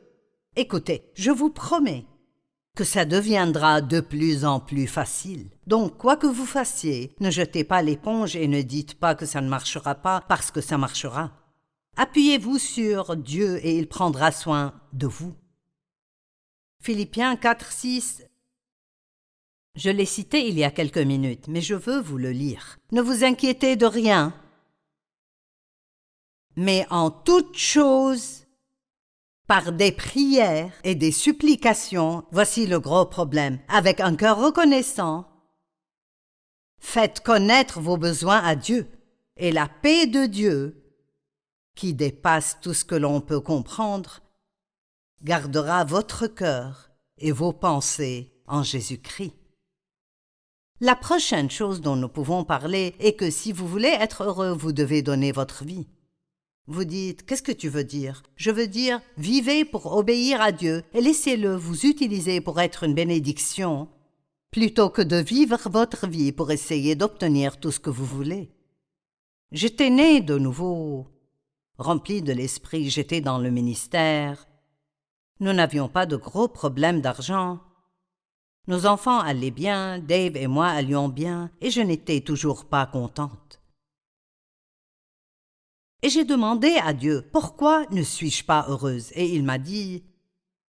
Écoutez, 0.56 1.04
je 1.14 1.32
vous 1.32 1.50
promets 1.50 2.06
que 2.76 2.84
ça 2.84 3.06
deviendra 3.06 3.82
de 3.82 4.00
plus 4.00 4.46
en 4.46 4.60
plus 4.60 4.88
facile. 4.88 5.50
Donc, 5.68 5.98
quoi 5.98 6.16
que 6.16 6.28
vous 6.28 6.46
fassiez, 6.46 7.14
ne 7.20 7.30
jetez 7.30 7.64
pas 7.64 7.82
l'éponge 7.82 8.36
et 8.36 8.48
ne 8.48 8.62
dites 8.62 8.96
pas 8.96 9.16
que 9.16 9.26
ça 9.26 9.42
ne 9.42 9.50
marchera 9.50 9.96
pas 9.96 10.22
parce 10.28 10.52
que 10.52 10.62
ça 10.62 10.78
marchera. 10.78 11.32
Appuyez-vous 11.98 12.58
sur 12.58 13.18
Dieu 13.18 13.66
et 13.66 13.78
il 13.78 13.88
prendra 13.88 14.32
soin 14.32 14.74
de 14.94 15.08
vous. 15.08 15.36
Philippiens 16.82 17.36
4, 17.36 17.72
6 17.72 18.24
Je 19.76 19.90
l'ai 19.90 20.06
cité 20.06 20.48
il 20.48 20.58
y 20.58 20.64
a 20.64 20.72
quelques 20.72 20.98
minutes, 20.98 21.48
mais 21.48 21.62
je 21.62 21.76
veux 21.76 22.02
vous 22.02 22.18
le 22.18 22.32
lire. 22.32 22.78
Ne 22.92 23.02
vous 23.02 23.24
inquiétez 23.24 23.76
de 23.76 23.86
rien, 23.86 24.34
mais 26.56 26.86
en 26.90 27.10
toute 27.10 27.58
chose, 27.58 28.46
par 29.48 29.72
des 29.72 29.92
prières 29.92 30.74
et 30.84 30.96
des 30.96 31.12
supplications, 31.12 32.26
voici 32.32 32.68
le 32.68 32.80
gros 32.80 33.06
problème, 33.06 33.60
avec 33.68 34.00
un 34.00 34.16
cœur 34.16 34.38
reconnaissant, 34.38 35.28
faites 36.80 37.22
connaître 37.22 37.80
vos 37.80 37.98
besoins 37.98 38.40
à 38.44 38.56
Dieu, 38.56 38.88
et 39.38 39.52
la 39.52 39.68
paix 39.68 40.08
de 40.08 40.26
Dieu, 40.26 40.84
qui 41.76 41.94
dépasse 41.94 42.58
tout 42.62 42.74
ce 42.74 42.86
que 42.86 42.96
l'on 42.96 43.22
peut 43.22 43.40
comprendre, 43.40 44.20
gardera 45.24 45.86
votre 45.86 46.28
cœur 46.28 46.92
et 47.18 47.32
vos 47.32 47.54
pensées 47.54 48.34
en 48.48 48.64
Jésus-Christ. 48.64 49.41
La 50.84 50.96
prochaine 50.96 51.52
chose 51.52 51.80
dont 51.80 51.96
nous 51.96 52.10
pouvons 52.10 52.44
parler 52.44 52.96
est 53.00 53.14
que 53.14 53.30
si 53.30 53.52
vous 53.52 53.68
voulez 53.68 53.96
être 54.00 54.24
heureux, 54.24 54.52
vous 54.52 54.72
devez 54.72 55.04
donner 55.04 55.32
votre 55.32 55.64
vie. 55.64 55.86
Vous 56.66 56.86
dites 56.86 57.24
Qu'est-ce 57.24 57.44
que 57.44 57.52
tu 57.52 57.70
veux 57.70 57.84
dire? 57.84 58.24
Je 58.36 58.50
veux 58.50 58.66
dire 58.66 59.00
vivez 59.16 59.64
pour 59.64 59.96
obéir 59.96 60.42
à 60.42 60.52
Dieu 60.52 60.84
et 60.96 61.02
laissez-le 61.02 61.56
vous 61.56 61.86
utiliser 61.86 62.42
pour 62.42 62.60
être 62.60 62.84
une 62.84 62.96
bénédiction, 62.96 63.90
plutôt 64.50 64.90
que 64.90 65.04
de 65.04 65.18
vivre 65.18 65.60
votre 65.70 66.08
vie 66.08 66.32
pour 66.32 66.50
essayer 66.50 66.96
d'obtenir 66.96 67.60
tout 67.60 67.70
ce 67.70 67.80
que 67.80 67.92
vous 67.92 68.06
voulez. 68.06 68.50
J'étais 69.52 69.92
né 69.92 70.20
de 70.20 70.40
nouveau, 70.40 71.06
rempli 71.78 72.24
de 72.24 72.34
l'esprit, 72.34 72.90
j'étais 72.90 73.22
dans 73.22 73.38
le 73.38 73.52
ministère. 73.52 74.48
Nous 75.42 75.54
n'avions 75.54 75.90
pas 75.90 76.08
de 76.08 76.16
gros 76.16 76.48
problèmes 76.48 77.02
d'argent. 77.02 77.60
Nos 78.68 78.86
enfants 78.86 79.20
allaient 79.20 79.52
bien, 79.52 80.00
Dave 80.00 80.38
et 80.38 80.48
moi 80.48 80.68
allions 80.68 81.10
bien, 81.10 81.50
et 81.62 81.72
je 81.72 81.82
n'étais 81.82 82.22
toujours 82.22 82.66
pas 82.66 82.86
contente. 82.86 83.62
Et 86.04 86.10
j'ai 86.10 86.26
demandé 86.26 86.76
à 86.84 86.94
Dieu 86.94 87.24
Pourquoi 87.32 87.86
ne 87.92 88.02
suis-je 88.02 88.44
pas 88.44 88.66
heureuse? 88.70 89.12
Et 89.14 89.34
il 89.34 89.44
m'a 89.44 89.58
dit 89.58 90.04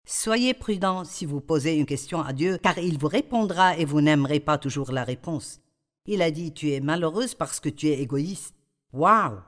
Soyez 0.05 0.53
prudent 0.53 1.03
si 1.03 1.25
vous 1.25 1.41
posez 1.41 1.75
une 1.75 1.85
question 1.85 2.21
à 2.21 2.31
Dieu, 2.31 2.57
car 2.57 2.77
il 2.77 2.97
vous 2.97 3.09
répondra 3.09 3.77
et 3.77 3.83
vous 3.83 3.99
n'aimerez 3.99 4.39
pas 4.39 4.57
toujours 4.57 4.93
la 4.93 5.03
réponse. 5.03 5.59
Il 6.05 6.21
a 6.21 6.31
dit 6.31 6.53
Tu 6.53 6.71
es 6.71 6.79
malheureuse 6.79 7.35
parce 7.35 7.59
que 7.59 7.67
tu 7.67 7.87
es 7.87 7.99
égoïste. 7.99 8.55
Waouh 8.93 9.41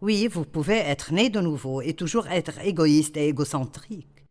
Oui, 0.00 0.28
vous 0.28 0.44
pouvez 0.44 0.76
être 0.76 1.12
né 1.12 1.28
de 1.28 1.40
nouveau 1.40 1.82
et 1.82 1.94
toujours 1.94 2.28
être 2.28 2.58
égoïste 2.60 3.16
et 3.16 3.26
égocentrique. 3.26 4.26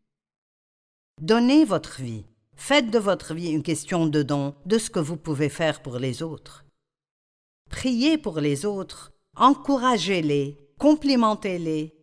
Donnez 1.21 1.65
votre 1.65 2.01
vie. 2.01 2.25
Faites 2.57 2.91
de 2.91 2.99
votre 2.99 3.33
vie 3.33 3.51
une 3.51 3.63
question 3.63 4.07
de 4.07 4.23
don, 4.23 4.55
de 4.65 4.77
ce 4.77 4.89
que 4.89 4.99
vous 4.99 5.15
pouvez 5.15 5.47
faire 5.47 5.81
pour 5.81 5.99
les 5.99 6.21
autres. 6.21 6.65
Priez 7.69 8.17
pour 8.17 8.39
les 8.39 8.65
autres 8.65 9.13
encouragez-les, 9.37 10.57
complimentez-les 10.79 11.93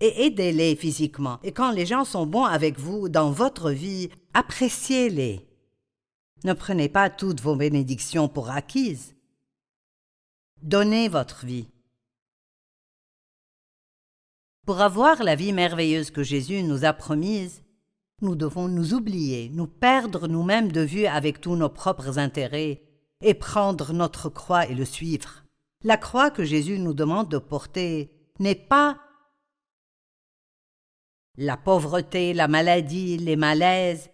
et 0.00 0.26
aidez-les 0.26 0.76
physiquement. 0.76 1.38
Et 1.42 1.52
quand 1.52 1.70
les 1.70 1.86
gens 1.86 2.04
sont 2.04 2.26
bons 2.26 2.44
avec 2.44 2.78
vous 2.78 3.08
dans 3.08 3.30
votre 3.30 3.70
vie, 3.70 4.10
appréciez-les. 4.34 5.48
Ne 6.44 6.52
prenez 6.52 6.88
pas 6.88 7.08
toutes 7.08 7.40
vos 7.40 7.56
bénédictions 7.56 8.28
pour 8.28 8.50
acquises. 8.50 9.14
Donnez 10.62 11.08
votre 11.08 11.46
vie. 11.46 11.68
Pour 14.66 14.80
avoir 14.80 15.22
la 15.22 15.36
vie 15.36 15.52
merveilleuse 15.52 16.10
que 16.10 16.24
Jésus 16.24 16.62
nous 16.64 16.84
a 16.84 16.92
promise, 16.92 17.62
nous 18.22 18.34
devons 18.34 18.68
nous 18.68 18.94
oublier, 18.94 19.50
nous 19.52 19.66
perdre 19.66 20.26
nous-mêmes 20.26 20.72
de 20.72 20.80
vue 20.80 21.06
avec 21.06 21.40
tous 21.40 21.56
nos 21.56 21.68
propres 21.68 22.18
intérêts 22.18 22.82
et 23.22 23.34
prendre 23.34 23.92
notre 23.92 24.28
croix 24.28 24.66
et 24.66 24.74
le 24.74 24.84
suivre. 24.84 25.44
La 25.82 25.96
croix 25.96 26.30
que 26.30 26.44
Jésus 26.44 26.78
nous 26.78 26.94
demande 26.94 27.28
de 27.28 27.38
porter 27.38 28.10
n'est 28.38 28.54
pas 28.54 28.98
la 31.36 31.56
pauvreté, 31.56 32.32
la 32.32 32.48
maladie, 32.48 33.18
les 33.18 33.36
malaises 33.36 34.10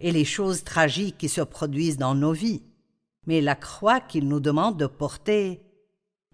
et 0.00 0.10
les 0.10 0.24
choses 0.24 0.64
tragiques 0.64 1.18
qui 1.18 1.28
se 1.28 1.42
produisent 1.42 1.98
dans 1.98 2.14
nos 2.14 2.32
vies, 2.32 2.62
mais 3.26 3.42
la 3.42 3.54
croix 3.54 4.00
qu'il 4.00 4.28
nous 4.28 4.40
demande 4.40 4.78
de 4.78 4.86
porter 4.86 5.62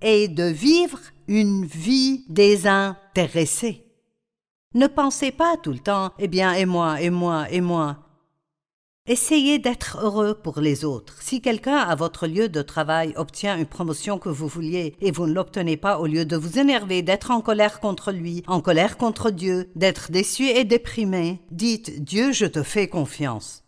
est 0.00 0.28
de 0.28 0.44
vivre 0.44 1.00
une 1.26 1.64
vie 1.66 2.24
désintéressée. 2.28 3.87
Ne 4.74 4.86
pensez 4.86 5.32
pas 5.32 5.56
tout 5.56 5.72
le 5.72 5.78
temps, 5.78 6.12
eh 6.18 6.28
bien, 6.28 6.52
et 6.52 6.66
moi, 6.66 7.00
et 7.00 7.08
moi, 7.08 7.50
et 7.50 7.62
moi. 7.62 7.96
Essayez 9.06 9.58
d'être 9.58 9.96
heureux 10.02 10.34
pour 10.34 10.60
les 10.60 10.84
autres. 10.84 11.22
Si 11.22 11.40
quelqu'un 11.40 11.78
à 11.78 11.94
votre 11.94 12.26
lieu 12.26 12.50
de 12.50 12.60
travail 12.60 13.14
obtient 13.16 13.56
une 13.56 13.64
promotion 13.64 14.18
que 14.18 14.28
vous 14.28 14.46
vouliez 14.46 14.94
et 15.00 15.10
vous 15.10 15.26
ne 15.26 15.32
l'obtenez 15.32 15.78
pas, 15.78 15.98
au 15.98 16.06
lieu 16.06 16.26
de 16.26 16.36
vous 16.36 16.58
énerver, 16.58 17.00
d'être 17.00 17.30
en 17.30 17.40
colère 17.40 17.80
contre 17.80 18.12
lui, 18.12 18.42
en 18.46 18.60
colère 18.60 18.98
contre 18.98 19.30
Dieu, 19.30 19.70
d'être 19.74 20.10
déçu 20.10 20.44
et 20.44 20.64
déprimé, 20.64 21.40
dites 21.50 22.04
Dieu, 22.04 22.32
je 22.32 22.44
te 22.44 22.62
fais 22.62 22.88
confiance. 22.88 23.64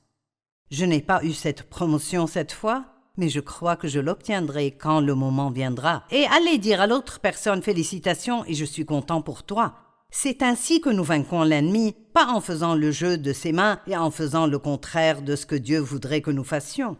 Je 0.71 0.85
n'ai 0.85 1.01
pas 1.01 1.25
eu 1.25 1.33
cette 1.33 1.63
promotion 1.63 2.27
cette 2.27 2.53
fois, 2.53 2.85
mais 3.17 3.31
je 3.31 3.41
crois 3.41 3.77
que 3.77 3.89
je 3.89 4.01
l'obtiendrai 4.01 4.73
quand 4.73 5.01
le 5.01 5.15
moment 5.15 5.51
viendra. 5.51 6.05
Et 6.11 6.27
allez 6.27 6.59
dire 6.59 6.83
à 6.83 6.87
l'autre 6.87 7.21
personne 7.21 7.63
félicitations 7.63 8.45
et 8.45 8.53
je 8.53 8.67
suis 8.67 8.85
content 8.85 9.23
pour 9.23 9.45
toi. 9.45 9.90
C'est 10.11 10.43
ainsi 10.43 10.81
que 10.81 10.91
nous 10.91 11.05
vaincrons 11.05 11.45
l'ennemi, 11.45 11.95
pas 12.13 12.27
en 12.27 12.41
faisant 12.41 12.75
le 12.75 12.91
jeu 12.91 13.17
de 13.17 13.33
ses 13.33 13.53
mains 13.53 13.81
et 13.87 13.97
en 13.97 14.11
faisant 14.11 14.47
le 14.47 14.59
contraire 14.59 15.23
de 15.23 15.37
ce 15.37 15.47
que 15.47 15.55
Dieu 15.55 15.79
voudrait 15.79 16.21
que 16.21 16.33
nous 16.33 16.45
fassions. 16.45 16.97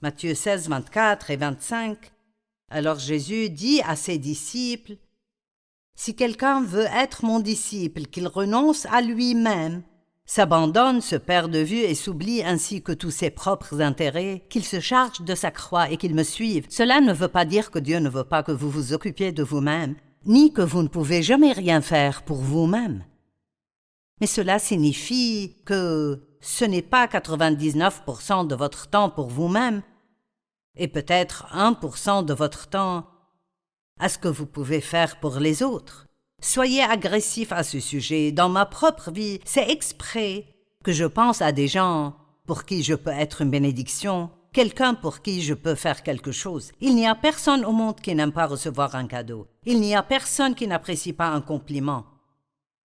Matthieu 0.00 0.34
16, 0.34 0.68
24 0.68 1.30
et 1.30 1.36
25. 1.36 1.98
Alors 2.70 2.98
Jésus 2.98 3.50
dit 3.50 3.82
à 3.86 3.96
ses 3.96 4.16
disciples 4.16 4.96
Si 5.94 6.16
quelqu'un 6.16 6.62
veut 6.62 6.86
être 6.94 7.24
mon 7.24 7.38
disciple, 7.38 8.02
qu'il 8.06 8.28
renonce 8.28 8.86
à 8.86 9.02
lui-même, 9.02 9.82
s'abandonne, 10.24 11.02
se 11.02 11.16
perd 11.16 11.50
de 11.50 11.58
vue 11.58 11.76
et 11.80 11.94
s'oublie 11.94 12.42
ainsi 12.42 12.82
que 12.82 12.92
tous 12.92 13.10
ses 13.10 13.30
propres 13.30 13.82
intérêts, 13.82 14.46
qu'il 14.48 14.64
se 14.64 14.80
charge 14.80 15.20
de 15.20 15.34
sa 15.34 15.50
croix 15.50 15.90
et 15.90 15.98
qu'il 15.98 16.14
me 16.14 16.22
suive. 16.22 16.66
Cela 16.70 17.02
ne 17.02 17.12
veut 17.12 17.28
pas 17.28 17.44
dire 17.44 17.70
que 17.70 17.78
Dieu 17.78 17.98
ne 17.98 18.08
veut 18.08 18.24
pas 18.24 18.42
que 18.42 18.52
vous 18.52 18.70
vous 18.70 18.94
occupiez 18.94 19.32
de 19.32 19.42
vous-même, 19.42 19.96
ni 20.26 20.52
que 20.52 20.62
vous 20.62 20.82
ne 20.82 20.88
pouvez 20.88 21.22
jamais 21.22 21.52
rien 21.52 21.80
faire 21.80 22.22
pour 22.22 22.38
vous-même. 22.38 23.04
Mais 24.20 24.26
cela 24.26 24.58
signifie 24.58 25.56
que 25.64 26.22
ce 26.40 26.64
n'est 26.64 26.82
pas 26.82 27.06
99% 27.06 28.46
de 28.46 28.54
votre 28.54 28.88
temps 28.88 29.10
pour 29.10 29.28
vous-même, 29.28 29.82
et 30.76 30.88
peut-être 30.88 31.46
1% 31.54 32.24
de 32.24 32.34
votre 32.34 32.68
temps 32.68 33.06
à 33.98 34.08
ce 34.08 34.18
que 34.18 34.28
vous 34.28 34.46
pouvez 34.46 34.80
faire 34.80 35.20
pour 35.20 35.38
les 35.38 35.62
autres. 35.62 36.06
Soyez 36.42 36.82
agressif 36.82 37.52
à 37.52 37.62
ce 37.62 37.80
sujet. 37.80 38.32
Dans 38.32 38.48
ma 38.48 38.66
propre 38.66 39.10
vie, 39.10 39.40
c'est 39.44 39.70
exprès 39.70 40.46
que 40.82 40.92
je 40.92 41.04
pense 41.04 41.40
à 41.40 41.52
des 41.52 41.68
gens 41.68 42.16
pour 42.46 42.64
qui 42.64 42.82
je 42.82 42.94
peux 42.94 43.10
être 43.10 43.40
une 43.40 43.50
bénédiction, 43.50 44.30
quelqu'un 44.54 44.94
pour 44.94 45.20
qui 45.20 45.42
je 45.42 45.52
peux 45.52 45.74
faire 45.74 46.02
quelque 46.02 46.32
chose. 46.32 46.72
Il 46.80 46.94
n'y 46.94 47.06
a 47.06 47.14
personne 47.14 47.66
au 47.66 47.72
monde 47.72 48.00
qui 48.00 48.14
n'aime 48.14 48.32
pas 48.32 48.46
recevoir 48.46 48.94
un 48.94 49.06
cadeau. 49.06 49.46
Il 49.66 49.80
n'y 49.80 49.94
a 49.94 50.02
personne 50.02 50.54
qui 50.54 50.66
n'apprécie 50.66 51.12
pas 51.12 51.28
un 51.28 51.42
compliment. 51.42 52.06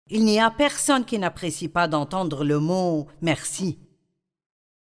Il 0.07 0.25
n'y 0.25 0.41
a 0.41 0.51
personne 0.51 1.05
qui 1.05 1.17
n'apprécie 1.17 1.69
pas 1.69 1.87
d'entendre 1.87 2.43
le 2.43 2.59
mot 2.59 3.07
merci. 3.21 3.79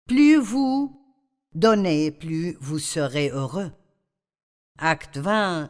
Plus 0.07 0.35
vous 0.35 0.99
donnez, 1.53 2.11
plus 2.11 2.57
vous 2.59 2.79
serez 2.79 3.29
heureux. 3.29 3.71
Acte 4.77 5.17
20, 5.17 5.69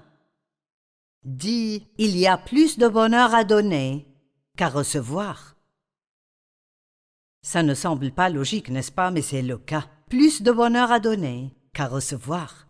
Dis, 1.23 1.87
il 1.99 2.17
y 2.17 2.25
a 2.25 2.35
plus 2.35 2.79
de 2.79 2.87
bonheur 2.87 3.35
à 3.35 3.43
donner 3.43 4.07
qu'à 4.57 4.69
recevoir. 4.69 5.55
Ça 7.43 7.61
ne 7.61 7.75
semble 7.75 8.11
pas 8.11 8.29
logique, 8.29 8.69
n'est-ce 8.69 8.91
pas, 8.91 9.11
mais 9.11 9.21
c'est 9.21 9.43
le 9.43 9.59
cas. 9.59 9.87
Plus 10.11 10.41
de 10.41 10.51
bonheur 10.51 10.91
à 10.91 10.99
donner 10.99 11.55
qu'à 11.71 11.87
recevoir. 11.87 12.67